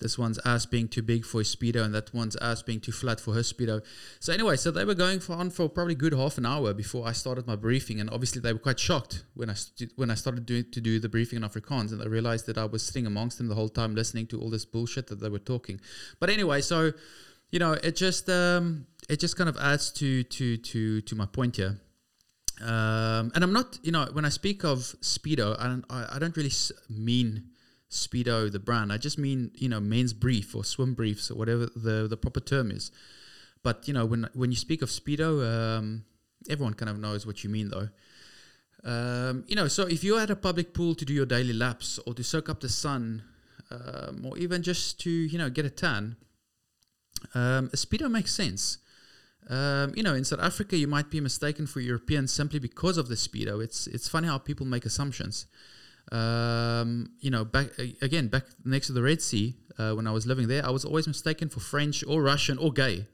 this 0.00 0.18
one's 0.18 0.40
ass 0.44 0.66
being 0.66 0.88
too 0.88 1.02
big 1.02 1.24
for 1.24 1.38
his 1.38 1.54
speedo 1.54 1.82
and 1.84 1.94
that 1.94 2.12
one's 2.12 2.36
ass 2.36 2.62
being 2.62 2.80
too 2.80 2.92
flat 2.92 3.20
for 3.20 3.32
her 3.32 3.40
speedo. 3.40 3.80
So 4.18 4.32
anyway, 4.32 4.56
so 4.56 4.72
they 4.72 4.84
were 4.84 4.94
going 4.94 5.20
for 5.20 5.34
on 5.34 5.50
for 5.50 5.68
probably 5.68 5.94
good 5.94 6.12
half 6.12 6.36
an 6.36 6.44
hour 6.44 6.74
before 6.74 7.06
I 7.06 7.12
started 7.12 7.46
my 7.46 7.56
briefing, 7.56 8.00
and 8.00 8.10
obviously 8.10 8.40
they 8.40 8.52
were 8.52 8.58
quite 8.58 8.80
shocked 8.80 9.24
when 9.34 9.50
I 9.50 9.54
st- 9.54 9.92
when 9.96 10.10
I 10.10 10.14
started 10.14 10.46
doing 10.46 10.64
to 10.72 10.80
do 10.80 10.98
the 10.98 11.08
briefing 11.08 11.36
in 11.36 11.48
Afrikaans, 11.48 11.92
and 11.92 12.00
they 12.00 12.08
realized 12.08 12.46
that 12.46 12.58
I 12.58 12.64
was 12.64 12.84
sitting 12.84 13.06
amongst 13.06 13.38
them 13.38 13.46
the 13.46 13.54
whole 13.54 13.68
time 13.68 13.94
listening 13.94 14.26
to 14.28 14.40
all 14.40 14.50
this 14.50 14.64
bullshit 14.64 15.06
that 15.06 15.20
they 15.20 15.28
were 15.28 15.38
talking. 15.38 15.80
But 16.18 16.28
anyway, 16.28 16.60
so 16.60 16.92
you 17.50 17.60
know, 17.60 17.72
it 17.72 17.94
just 17.94 18.28
um, 18.28 18.86
it 19.08 19.20
just 19.20 19.36
kind 19.36 19.48
of 19.48 19.56
adds 19.58 19.90
to 19.92 20.24
to 20.24 20.56
to 20.56 21.00
to 21.02 21.14
my 21.14 21.26
point 21.26 21.56
here. 21.56 21.78
Um, 22.62 23.32
and 23.34 23.42
I'm 23.42 23.52
not, 23.52 23.78
you 23.82 23.90
know, 23.90 24.08
when 24.12 24.24
I 24.24 24.28
speak 24.28 24.64
of 24.64 24.78
Speedo, 25.00 25.56
I 25.58 25.66
don't, 25.66 25.84
I, 25.90 26.16
I 26.16 26.18
don't 26.18 26.36
really 26.36 26.52
mean 26.88 27.50
Speedo 27.90 28.50
the 28.50 28.58
brand. 28.58 28.92
I 28.92 28.98
just 28.98 29.18
mean, 29.18 29.50
you 29.54 29.68
know, 29.68 29.80
men's 29.80 30.12
brief 30.12 30.54
or 30.54 30.64
swim 30.64 30.94
briefs 30.94 31.30
or 31.30 31.36
whatever 31.36 31.66
the 31.74 32.06
the 32.08 32.16
proper 32.16 32.40
term 32.40 32.70
is. 32.70 32.90
But 33.62 33.88
you 33.88 33.94
know, 33.94 34.06
when 34.06 34.28
when 34.34 34.50
you 34.50 34.56
speak 34.56 34.82
of 34.82 34.88
Speedo, 34.88 35.42
um, 35.42 36.04
everyone 36.48 36.74
kind 36.74 36.90
of 36.90 36.98
knows 36.98 37.26
what 37.26 37.44
you 37.44 37.50
mean, 37.50 37.70
though. 37.70 37.88
Um, 38.84 39.44
you 39.46 39.56
know, 39.56 39.68
so 39.68 39.86
if 39.86 40.04
you're 40.04 40.20
at 40.20 40.30
a 40.30 40.36
public 40.36 40.74
pool 40.74 40.94
to 40.96 41.04
do 41.04 41.14
your 41.14 41.26
daily 41.26 41.54
laps 41.54 41.98
or 42.06 42.14
to 42.14 42.22
soak 42.22 42.48
up 42.48 42.60
the 42.60 42.68
sun, 42.68 43.22
um, 43.70 44.26
or 44.26 44.36
even 44.38 44.62
just 44.62 45.00
to 45.00 45.10
you 45.10 45.38
know 45.38 45.48
get 45.48 45.64
a 45.64 45.70
tan, 45.70 46.16
um, 47.34 47.70
a 47.72 47.76
speedo 47.76 48.10
makes 48.10 48.34
sense. 48.34 48.78
Um, 49.48 49.92
you 49.94 50.02
know, 50.02 50.14
in 50.14 50.24
South 50.24 50.40
Africa, 50.40 50.76
you 50.76 50.86
might 50.86 51.10
be 51.10 51.20
mistaken 51.20 51.66
for 51.66 51.80
European 51.80 52.26
simply 52.28 52.58
because 52.58 52.96
of 52.96 53.08
the 53.08 53.14
speedo. 53.14 53.62
It's 53.62 53.86
it's 53.86 54.08
funny 54.08 54.28
how 54.28 54.38
people 54.38 54.66
make 54.66 54.86
assumptions. 54.86 55.46
Um, 56.12 57.10
you 57.20 57.30
know, 57.30 57.44
back 57.44 57.66
again, 58.00 58.28
back 58.28 58.44
next 58.64 58.86
to 58.88 58.92
the 58.92 59.02
Red 59.02 59.20
Sea, 59.20 59.54
uh, 59.78 59.92
when 59.92 60.06
I 60.06 60.12
was 60.12 60.26
living 60.26 60.48
there, 60.48 60.64
I 60.64 60.70
was 60.70 60.84
always 60.84 61.06
mistaken 61.06 61.48
for 61.48 61.60
French 61.60 62.04
or 62.06 62.22
Russian 62.22 62.58
or 62.58 62.72
gay. 62.72 63.06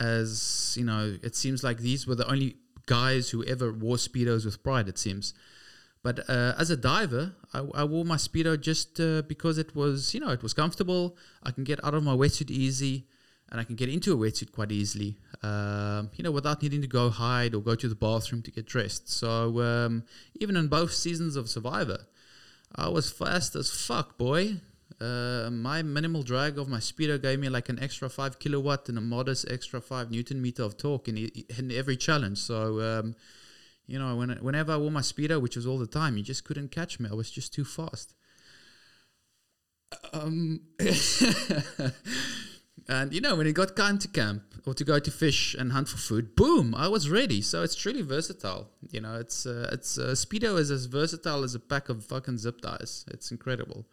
As 0.00 0.74
you 0.78 0.84
know, 0.84 1.16
it 1.22 1.36
seems 1.36 1.62
like 1.62 1.78
these 1.78 2.06
were 2.06 2.14
the 2.14 2.28
only 2.28 2.56
guys 2.86 3.30
who 3.30 3.44
ever 3.44 3.72
wore 3.72 3.96
speedos 3.96 4.44
with 4.44 4.62
pride. 4.62 4.88
It 4.88 4.98
seems. 4.98 5.34
But 6.02 6.28
uh, 6.28 6.54
as 6.58 6.70
a 6.70 6.76
diver, 6.76 7.36
I, 7.54 7.60
I, 7.74 7.84
wore 7.84 8.04
my 8.04 8.16
speedo 8.16 8.60
just 8.60 8.98
uh, 8.98 9.22
because 9.22 9.56
it 9.56 9.76
was, 9.76 10.12
you 10.12 10.18
know, 10.18 10.30
it 10.30 10.42
was 10.42 10.52
comfortable. 10.52 11.16
I 11.44 11.52
can 11.52 11.62
get 11.62 11.84
out 11.84 11.94
of 11.94 12.02
my 12.02 12.12
wetsuit 12.12 12.50
easy 12.50 13.06
and 13.52 13.60
I 13.60 13.64
can 13.64 13.76
get 13.76 13.90
into 13.90 14.14
a 14.14 14.16
wetsuit 14.16 14.50
quite 14.50 14.72
easily, 14.72 15.18
um, 15.42 16.10
you 16.14 16.24
know, 16.24 16.30
without 16.30 16.62
needing 16.62 16.80
to 16.80 16.88
go 16.88 17.10
hide 17.10 17.54
or 17.54 17.60
go 17.60 17.74
to 17.74 17.86
the 17.86 17.94
bathroom 17.94 18.40
to 18.42 18.50
get 18.50 18.64
dressed. 18.64 19.10
So 19.10 19.60
um, 19.60 20.04
even 20.40 20.56
in 20.56 20.68
both 20.68 20.94
seasons 20.94 21.36
of 21.36 21.50
Survivor, 21.50 22.06
I 22.74 22.88
was 22.88 23.12
fast 23.12 23.54
as 23.54 23.70
fuck, 23.70 24.16
boy. 24.16 24.56
Uh, 24.98 25.50
my 25.50 25.82
minimal 25.82 26.22
drag 26.22 26.56
of 26.56 26.66
my 26.66 26.78
speedo 26.78 27.20
gave 27.20 27.40
me 27.40 27.50
like 27.50 27.68
an 27.68 27.78
extra 27.82 28.08
five 28.08 28.38
kilowatt 28.38 28.88
and 28.88 28.96
a 28.96 29.02
modest 29.02 29.44
extra 29.50 29.82
five 29.82 30.10
newton 30.10 30.40
meter 30.40 30.62
of 30.62 30.78
torque 30.78 31.08
in, 31.08 31.18
in 31.18 31.70
every 31.72 31.98
challenge. 31.98 32.38
So, 32.38 32.80
um, 32.80 33.14
you 33.86 33.98
know, 33.98 34.16
when, 34.16 34.30
whenever 34.30 34.72
I 34.72 34.78
wore 34.78 34.90
my 34.90 35.02
speedo, 35.02 35.42
which 35.42 35.56
was 35.56 35.66
all 35.66 35.78
the 35.78 35.86
time, 35.86 36.16
you 36.16 36.22
just 36.22 36.44
couldn't 36.44 36.70
catch 36.70 36.98
me. 36.98 37.10
I 37.12 37.14
was 37.14 37.30
just 37.30 37.52
too 37.52 37.66
fast. 37.66 38.14
Um, 40.14 40.60
And 42.88 43.12
you 43.12 43.20
know, 43.20 43.36
when 43.36 43.46
it 43.46 43.52
got 43.52 43.76
time 43.76 43.98
to 43.98 44.08
camp 44.08 44.42
or 44.66 44.74
to 44.74 44.84
go 44.84 44.98
to 44.98 45.10
fish 45.10 45.54
and 45.54 45.72
hunt 45.72 45.88
for 45.88 45.98
food, 45.98 46.34
boom, 46.34 46.74
I 46.74 46.88
was 46.88 47.08
ready. 47.08 47.40
So 47.40 47.62
it's 47.62 47.74
truly 47.74 48.02
versatile. 48.02 48.70
You 48.90 49.00
know, 49.00 49.14
it's 49.14 49.46
uh, 49.46 49.70
it's 49.72 49.98
uh, 49.98 50.12
speedo 50.12 50.58
is 50.58 50.70
as 50.70 50.86
versatile 50.86 51.44
as 51.44 51.54
a 51.54 51.60
pack 51.60 51.88
of 51.88 52.04
fucking 52.04 52.38
zip 52.38 52.60
ties. 52.60 53.04
It's 53.08 53.30
incredible. 53.30 53.86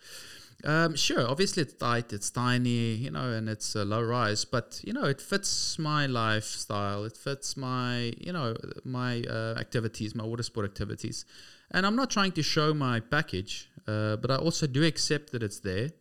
Um, 0.65 0.95
sure, 0.97 1.25
obviously 1.25 1.63
it's 1.63 1.73
tight, 1.73 2.11
it's 2.11 2.29
tiny, 2.29 2.93
you 2.95 3.11
know, 3.11 3.31
and 3.31 3.47
it's 3.47 3.75
a 3.75 3.85
low 3.85 4.01
rise, 4.01 4.43
but 4.43 4.81
you 4.83 4.91
know, 4.91 5.05
it 5.05 5.21
fits 5.21 5.79
my 5.79 6.05
lifestyle. 6.05 7.05
It 7.05 7.15
fits 7.15 7.55
my, 7.55 8.13
you 8.17 8.33
know, 8.33 8.57
my 8.83 9.21
uh, 9.21 9.55
activities, 9.57 10.15
my 10.15 10.25
water 10.25 10.43
sport 10.43 10.65
activities. 10.65 11.23
And 11.71 11.85
I'm 11.85 11.95
not 11.95 12.09
trying 12.09 12.33
to 12.33 12.43
show 12.43 12.73
my 12.73 12.99
package, 12.99 13.69
uh, 13.87 14.17
but 14.17 14.31
I 14.31 14.35
also 14.35 14.67
do 14.67 14.83
accept 14.83 15.31
that 15.31 15.43
it's 15.43 15.59
there. 15.59 15.91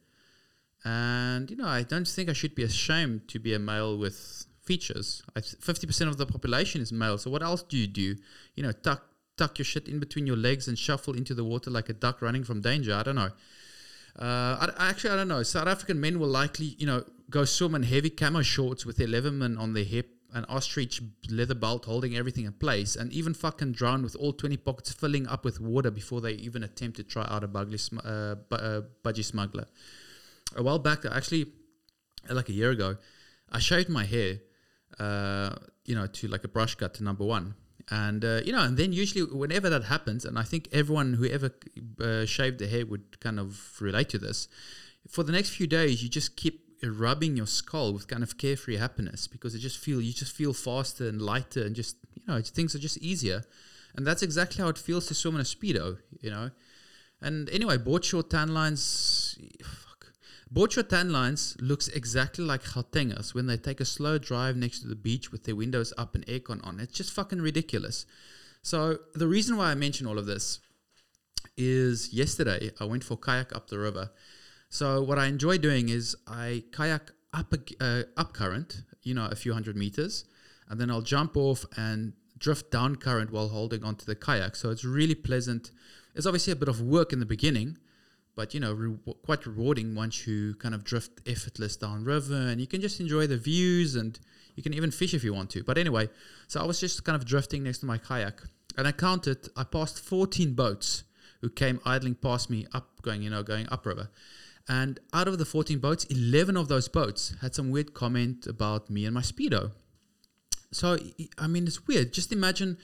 And, 0.85 1.50
you 1.50 1.56
know, 1.56 1.66
I 1.66 1.82
don't 1.82 2.06
think 2.06 2.28
I 2.28 2.32
should 2.32 2.54
be 2.54 2.62
ashamed 2.62 3.28
to 3.28 3.38
be 3.38 3.52
a 3.52 3.58
male 3.58 3.99
with 3.99 4.47
features. 4.62 5.23
Fifty 5.61 5.87
percent 5.87 6.11
of 6.11 6.18
the 6.18 6.26
population 6.26 6.80
is 6.80 6.92
male. 6.92 7.18
So 7.18 7.30
what 7.30 7.42
else 7.42 7.62
do 7.62 7.76
you 7.76 7.87
do? 7.87 8.16
You 8.54 8.62
know, 8.62 8.73
tuck 8.73 9.02
tuck 9.37 9.58
your 9.58 9.64
shit 9.64 9.88
in 9.88 9.99
between 9.99 10.26
your 10.26 10.37
legs 10.37 10.68
and 10.68 10.78
shuffle 10.78 11.14
into 11.14 11.35
the 11.35 11.44
water 11.44 11.70
like 11.70 11.88
a 11.88 11.92
duck 11.92 12.23
running 12.23 12.44
from 12.44 12.61
danger. 12.61 12.94
I 12.94 13.02
don't 13.02 13.16
know. 13.16 13.30
Uh, 14.18 14.66
I, 14.78 14.90
actually 14.90 15.11
I 15.11 15.16
don't 15.16 15.28
know. 15.28 15.42
South 15.42 15.68
African 15.68 16.00
men 16.00 16.18
will 16.18 16.28
likely, 16.28 16.75
you 16.78 16.87
know, 16.87 17.04
go 17.30 17.44
swim 17.44 17.75
in 17.75 17.85
heavy 17.85 18.11
camo 18.11 18.42
shorts 18.42 18.85
with 18.85 18.97
their 18.97 19.06
Leatherman 19.06 19.58
on 19.58 19.75
their 19.75 19.85
hip, 19.85 20.11
an 20.35 20.44
ostrich 20.49 21.00
leather 21.30 21.54
belt 21.54 21.85
holding 21.85 22.16
everything 22.16 22.44
in 22.44 22.52
place, 22.52 22.97
and 22.97 23.12
even 23.12 23.32
fucking 23.32 23.73
drown 23.73 24.02
with 24.02 24.16
all 24.16 24.32
twenty 24.32 24.56
pockets 24.56 24.92
filling 24.92 25.26
up 25.28 25.44
with 25.44 25.61
water 25.61 25.90
before 25.90 26.20
they 26.20 26.32
even 26.32 26.62
attempt 26.62 26.97
to 26.97 27.04
try 27.04 27.26
out 27.30 27.44
a 27.44 27.49
bugly 27.49 27.78
sm- 27.78 27.99
uh, 28.04 28.35
bu- 28.35 28.56
uh, 28.56 28.82
budgie 29.04 29.25
smuggler 29.25 29.66
a 30.57 30.62
while 30.62 30.78
back, 30.78 31.05
actually, 31.05 31.52
like 32.28 32.49
a 32.49 32.52
year 32.52 32.71
ago, 32.71 32.97
I 33.50 33.59
shaved 33.59 33.88
my 33.88 34.05
hair, 34.05 34.38
uh, 34.99 35.50
you 35.85 35.95
know, 35.95 36.07
to 36.07 36.28
like 36.28 36.45
a 36.45 36.49
brush 36.49 36.75
cut 36.75 36.95
to 36.95 37.05
number 37.05 37.25
one. 37.25 37.55
And, 37.90 38.25
uh, 38.25 38.40
you 38.45 38.52
know, 38.52 38.62
and 38.62 38.76
then 38.76 38.93
usually 38.93 39.25
whenever 39.25 39.71
that 39.71 39.85
happens, 39.85 40.25
and 40.26 40.38
I 40.38 40.43
think 40.43 40.69
everyone 40.73 41.14
who 41.14 41.26
ever 41.26 41.50
uh, 42.00 42.26
shaved 42.26 42.59
their 42.59 42.69
hair 42.69 42.85
would 42.85 43.19
kind 43.21 43.40
of 43.40 43.81
relate 43.81 44.11
to 44.11 44.19
this, 44.19 44.49
for 45.09 45.23
the 45.23 45.33
next 45.33 45.50
few 45.50 45.67
days, 45.67 46.02
you 46.02 46.11
just 46.11 46.37
keep 46.37 46.69
rubbing 46.87 47.37
your 47.37 47.47
skull 47.47 47.93
with 47.93 48.07
kind 48.07 48.23
of 48.23 48.38
carefree 48.38 48.76
happiness 48.76 49.26
because 49.26 49.55
it 49.55 49.59
just 49.59 49.78
feel 49.78 50.00
you 50.00 50.12
just 50.12 50.35
feel 50.35 50.52
faster 50.52 51.09
and 51.09 51.21
lighter 51.21 51.62
and 51.62 51.75
just 51.75 51.97
you 52.14 52.23
know 52.28 52.40
things 52.40 52.75
are 52.75 52.78
just 52.78 52.99
easier 52.99 53.43
and 53.97 54.07
that's 54.07 54.23
exactly 54.23 54.62
how 54.62 54.69
it 54.69 54.78
feels 54.78 55.07
to 55.07 55.14
swim 55.14 55.35
in 55.35 55.40
a 55.40 55.45
speedo 55.45 55.99
you 56.21 56.31
know 56.31 56.50
and 57.21 57.50
anyway 57.50 57.76
board 57.76 58.05
short 58.05 58.31
tan 58.31 58.55
lines 58.55 59.37
Boardshort 60.52 60.88
tan 60.88 61.12
lines 61.12 61.57
looks 61.61 61.88
exactly 61.88 62.45
like 62.45 62.62
Gautengas 62.62 63.35
when 63.35 63.47
they 63.47 63.57
take 63.57 63.81
a 63.81 63.85
slow 63.85 64.17
drive 64.17 64.57
next 64.57 64.81
to 64.81 64.88
the 64.88 64.97
beach 64.97 65.31
with 65.31 65.45
their 65.45 65.55
windows 65.55 65.93
up 65.99 66.14
and 66.14 66.26
aircon 66.26 66.64
on. 66.67 66.81
It's 66.81 66.95
just 66.95 67.12
fucking 67.12 67.43
ridiculous. 67.43 68.07
So 68.62 68.99
the 69.14 69.28
reason 69.28 69.57
why 69.57 69.71
I 69.71 69.75
mention 69.75 70.07
all 70.07 70.19
of 70.19 70.26
this 70.26 70.61
is 71.57 72.12
yesterday 72.12 72.71
I 72.81 72.85
went 72.85 73.05
for 73.05 73.17
kayak 73.17 73.55
up 73.55 73.69
the 73.69 73.78
river. 73.78 74.11
So 74.71 75.02
what 75.02 75.19
I 75.19 75.26
enjoy 75.26 75.59
doing 75.59 75.88
is 75.88 76.17
I 76.26 76.64
kayak 76.73 77.12
up 77.33 77.52
uh, 77.81 78.02
up 78.17 78.33
current, 78.33 78.83
you 79.02 79.14
know, 79.14 79.26
a 79.26 79.35
few 79.35 79.52
hundred 79.52 79.76
meters, 79.76 80.25
and 80.69 80.81
then 80.81 80.90
I'll 80.90 81.02
jump 81.02 81.37
off 81.37 81.67
and 81.76 82.14
drift 82.38 82.71
down 82.71 82.97
current 82.97 83.31
while 83.31 83.49
holding 83.49 83.85
onto 83.85 84.05
the 84.07 84.14
kayak. 84.14 84.57
So 84.57 84.71
it's 84.71 84.85
really 84.85 85.14
pleasant. 85.14 85.73
It's 86.14 86.26
obviously 86.26 86.52
a 86.52 86.57
bit 86.57 86.69
of 86.69 86.81
work 86.81 87.12
in 87.12 87.21
the 87.21 87.26
beginning, 87.26 87.78
but 88.38 88.54
you 88.54 88.61
know, 88.61 88.73
re- 88.73 89.14
quite 89.25 89.45
rewarding 89.47 89.97
once 89.97 90.25
you 90.25 90.54
kind 90.54 90.73
of 90.73 90.85
drift 90.85 91.11
effortless 91.26 91.75
down 91.76 92.04
river 92.04 92.37
and 92.37 92.61
you 92.61 92.68
can 92.68 92.80
just 92.80 93.00
enjoy 93.00 93.26
the 93.26 93.37
views 93.37 93.97
and 93.97 94.21
you 94.54 94.62
can 94.62 94.73
even 94.73 94.92
fish 94.92 95.12
if 95.12 95.25
you 95.25 95.35
want 95.35 95.50
to. 95.50 95.64
But 95.64 95.76
anyway, 95.76 96.09
so 96.47 96.61
I 96.61 96.64
was 96.64 96.78
just 96.78 97.02
kind 97.02 97.16
of 97.16 97.25
drifting 97.25 97.64
next 97.64 97.78
to 97.78 97.87
my 97.87 97.99
kayak 97.99 98.45
and 98.76 98.87
I 98.87 98.92
counted, 98.92 99.49
I 99.57 99.64
passed 99.64 99.99
14 99.99 100.54
boats 100.54 101.02
who 101.40 101.50
came 101.50 101.80
idling 101.85 102.14
past 102.14 102.49
me 102.49 102.64
up, 102.73 103.02
going, 103.02 103.23
you 103.23 103.30
know, 103.30 103.42
going 103.42 103.66
upriver. 103.73 104.09
And 104.68 105.00
out 105.12 105.26
of 105.26 105.38
the 105.38 105.45
14 105.45 105.80
boats, 105.80 106.04
11 106.04 106.57
of 106.57 106.68
those 106.68 106.87
boats 106.87 107.35
had 107.40 107.57
some 107.57 107.73
weird 107.73 107.92
comment 107.92 108.47
about 108.47 108.88
me 108.88 109.04
and 109.04 109.14
my 109.14 109.23
Speedo. 109.23 109.73
So, 110.71 110.97
I 111.37 111.49
mean, 111.49 111.66
it's 111.66 111.88
weird. 111.88 112.12
Just 112.12 112.30
imagine. 112.30 112.78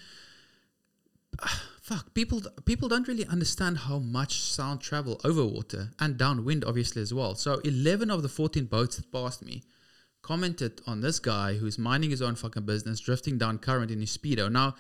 Fuck, 1.83 2.15
people 2.15 2.41
people 2.65 2.89
don't 2.89 3.07
really 3.07 3.27
understand 3.27 3.77
how 3.77 3.99
much 3.99 4.41
sound 4.41 4.81
travel 4.81 5.21
over 5.23 5.45
water 5.45 5.91
and 6.01 6.17
downwind, 6.17 6.65
obviously, 6.65 7.03
as 7.03 7.13
well. 7.13 7.35
So, 7.35 7.59
11 7.59 8.11
of 8.11 8.23
the 8.23 8.29
14 8.29 8.65
boats 8.65 8.97
that 8.97 9.13
passed 9.13 9.45
me 9.45 9.63
commented 10.23 10.81
on 10.87 11.03
this 11.03 11.19
guy 11.19 11.55
who's 11.55 11.79
minding 11.79 12.11
his 12.11 12.23
own 12.23 12.35
fucking 12.35 12.65
business, 12.65 13.01
drifting 13.01 13.37
down 13.37 13.59
current 13.59 13.91
in 13.91 14.01
his 14.01 14.17
Speedo. 14.17 14.51
Now, 14.51 14.75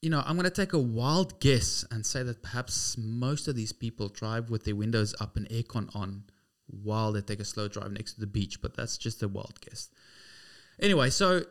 you 0.00 0.08
know, 0.08 0.22
I'm 0.24 0.36
going 0.36 0.44
to 0.44 0.50
take 0.50 0.72
a 0.72 0.78
wild 0.78 1.38
guess 1.40 1.84
and 1.90 2.04
say 2.04 2.22
that 2.22 2.42
perhaps 2.42 2.96
most 2.98 3.48
of 3.48 3.54
these 3.54 3.72
people 3.72 4.08
drive 4.08 4.50
with 4.50 4.64
their 4.64 4.74
windows 4.74 5.14
up 5.20 5.36
and 5.36 5.48
aircon 5.50 5.94
on 5.94 6.24
while 6.66 7.12
they 7.12 7.20
take 7.20 7.40
a 7.40 7.44
slow 7.44 7.68
drive 7.68 7.92
next 7.92 8.14
to 8.14 8.20
the 8.20 8.26
beach, 8.26 8.60
but 8.62 8.76
that's 8.76 8.96
just 8.96 9.22
a 9.22 9.28
wild 9.28 9.60
guess. 9.60 9.90
Anyway, 10.80 11.10
so 11.10 11.42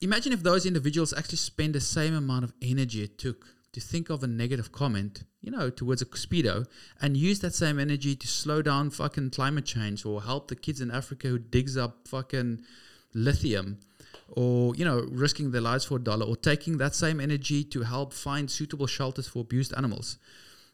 imagine 0.00 0.32
if 0.32 0.42
those 0.42 0.66
individuals 0.66 1.12
actually 1.12 1.38
spend 1.38 1.74
the 1.74 1.80
same 1.80 2.14
amount 2.14 2.44
of 2.44 2.52
energy 2.62 3.02
it 3.02 3.18
took 3.18 3.46
to 3.74 3.80
think 3.80 4.08
of 4.08 4.22
a 4.22 4.26
negative 4.26 4.72
comment, 4.72 5.24
you 5.40 5.50
know, 5.50 5.68
towards 5.68 6.00
a 6.00 6.06
speedo 6.06 6.66
and 7.00 7.16
use 7.16 7.40
that 7.40 7.54
same 7.54 7.78
energy 7.78 8.16
to 8.16 8.26
slow 8.26 8.62
down 8.62 8.90
fucking 8.90 9.30
climate 9.30 9.66
change 9.66 10.06
or 10.06 10.22
help 10.22 10.48
the 10.48 10.56
kids 10.56 10.80
in 10.80 10.90
Africa 10.90 11.28
who 11.28 11.38
digs 11.38 11.76
up 11.76 12.08
fucking 12.08 12.62
lithium 13.12 13.78
or 14.28 14.74
you 14.74 14.84
know 14.84 15.06
risking 15.10 15.50
their 15.50 15.60
lives 15.60 15.84
for 15.84 15.96
a 15.96 16.02
dollar 16.02 16.26
or 16.26 16.36
taking 16.36 16.78
that 16.78 16.94
same 16.94 17.20
energy 17.20 17.62
to 17.62 17.82
help 17.82 18.12
find 18.12 18.50
suitable 18.50 18.86
shelters 18.86 19.28
for 19.28 19.40
abused 19.40 19.74
animals. 19.76 20.18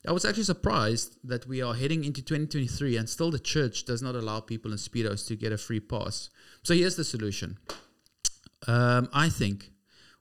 I 0.07 0.13
was 0.13 0.25
actually 0.25 0.45
surprised 0.45 1.19
that 1.25 1.47
we 1.47 1.61
are 1.61 1.75
heading 1.75 2.05
into 2.05 2.23
2023 2.23 2.97
and 2.97 3.09
still 3.09 3.31
the 3.31 3.39
church 3.39 3.85
does 3.85 4.01
not 4.01 4.15
allow 4.15 4.41
people 4.41 4.73
in 4.73 4.79
speedos 4.79 5.27
to 5.29 5.37
get 5.37 5.53
a 5.53 5.59
free 5.59 5.81
pass. 5.81 6.31
So 6.63 6.73
here's 6.73 6.97
the 6.97 7.05
solution. 7.05 7.59
Um, 8.67 9.09
i 9.15 9.31
think 9.31 9.71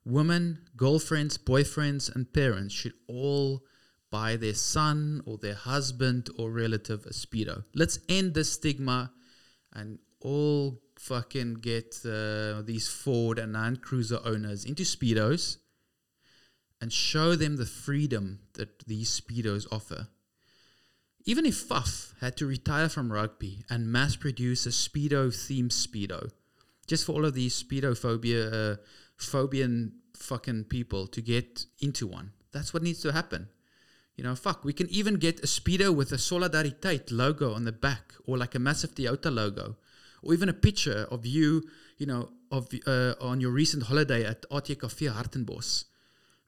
women 0.09 0.59
girlfriends 0.75 1.37
boyfriends 1.37 2.13
and 2.13 2.33
parents 2.33 2.73
should 2.73 2.93
all 3.07 3.63
buy 4.11 4.35
their 4.35 4.53
son 4.53 5.21
or 5.25 5.37
their 5.37 5.53
husband 5.53 6.29
or 6.37 6.49
relative 6.51 7.05
a 7.05 7.09
speedo 7.09 7.63
let's 7.75 7.99
end 8.09 8.33
the 8.33 8.43
stigma 8.43 9.11
and 9.73 9.99
all 10.21 10.81
fucking 10.99 11.55
get 11.55 11.99
uh, 12.05 12.61
these 12.61 12.87
Ford 12.87 13.39
and 13.39 13.53
Land 13.53 13.81
Cruiser 13.81 14.19
owners 14.25 14.65
into 14.65 14.83
Speedos 14.83 15.57
and 16.81 16.91
show 16.91 17.35
them 17.35 17.57
the 17.57 17.65
freedom 17.65 18.39
that 18.53 18.85
these 18.85 19.09
Speedos 19.09 19.65
offer. 19.71 20.07
Even 21.25 21.45
if 21.45 21.55
Faf 21.55 22.13
had 22.21 22.37
to 22.37 22.45
retire 22.45 22.89
from 22.89 23.11
rugby 23.11 23.63
and 23.69 23.91
mass 23.91 24.15
produce 24.15 24.65
a 24.65 24.69
Speedo 24.69 25.27
themed 25.29 25.71
Speedo, 25.71 26.31
just 26.87 27.05
for 27.05 27.13
all 27.13 27.25
of 27.25 27.33
these 27.33 27.61
Speedo 27.61 27.97
phobia, 27.97 28.49
uh, 28.49 28.75
phobian 29.19 29.91
fucking 30.15 30.65
people 30.65 31.07
to 31.07 31.21
get 31.21 31.65
into 31.79 32.07
one, 32.07 32.31
that's 32.51 32.73
what 32.73 32.83
needs 32.83 33.01
to 33.01 33.11
happen. 33.11 33.49
You 34.15 34.23
know, 34.23 34.35
fuck, 34.35 34.65
we 34.65 34.73
can 34.73 34.89
even 34.89 35.15
get 35.15 35.39
a 35.39 35.47
Speedo 35.47 35.95
with 35.95 36.11
a 36.11 36.17
Solidariteit 36.17 37.09
logo 37.11 37.53
on 37.53 37.63
the 37.63 37.71
back 37.71 38.13
or 38.25 38.37
like 38.37 38.53
a 38.53 38.59
massive 38.59 38.93
Toyota 38.93 39.33
logo 39.33 39.77
or 40.21 40.33
even 40.33 40.49
a 40.49 40.53
picture 40.53 41.07
of 41.09 41.25
you, 41.25 41.63
you 41.97 42.05
know, 42.05 42.29
of 42.51 42.67
uh, 42.85 43.13
on 43.21 43.39
your 43.39 43.51
recent 43.51 43.83
holiday 43.83 44.25
at 44.25 44.41
ATKV 44.49 45.13
Hartenbos. 45.13 45.85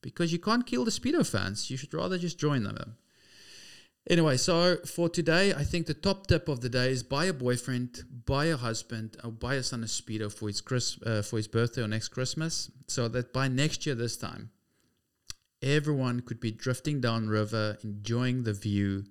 Because 0.01 0.33
you 0.33 0.39
can't 0.39 0.65
kill 0.65 0.83
the 0.83 0.91
Speedo 0.91 1.25
fans. 1.25 1.69
You 1.69 1.77
should 1.77 1.93
rather 1.93 2.17
just 2.17 2.39
join 2.39 2.63
them. 2.63 2.97
Anyway, 4.09 4.35
so 4.35 4.77
for 4.77 5.09
today, 5.09 5.53
I 5.53 5.63
think 5.63 5.85
the 5.85 5.93
top 5.93 6.25
tip 6.27 6.47
of 6.47 6.61
the 6.61 6.69
day 6.69 6.91
is 6.91 7.03
buy 7.03 7.25
a 7.25 7.33
boyfriend, 7.33 8.03
buy 8.25 8.45
a 8.45 8.57
husband, 8.57 9.15
or 9.23 9.31
buy 9.31 9.55
a 9.55 9.63
son 9.63 9.83
a 9.83 9.85
Speedo 9.85 10.31
for 10.33 10.47
his, 10.47 10.59
Chris, 10.59 10.99
uh, 11.05 11.21
for 11.21 11.37
his 11.37 11.47
birthday 11.47 11.83
or 11.83 11.87
next 11.87 12.07
Christmas. 12.07 12.71
So 12.87 13.07
that 13.09 13.31
by 13.31 13.47
next 13.47 13.85
year, 13.85 13.93
this 13.93 14.17
time, 14.17 14.49
everyone 15.61 16.21
could 16.21 16.39
be 16.39 16.51
drifting 16.51 16.99
down 16.99 17.29
river, 17.29 17.77
enjoying 17.83 18.43
the 18.43 18.53
view, 18.53 19.05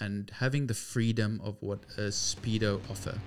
and 0.00 0.30
having 0.38 0.66
the 0.66 0.74
freedom 0.74 1.40
of 1.44 1.56
what 1.60 1.84
a 1.98 2.08
Speedo 2.08 2.80
offer. 2.90 3.18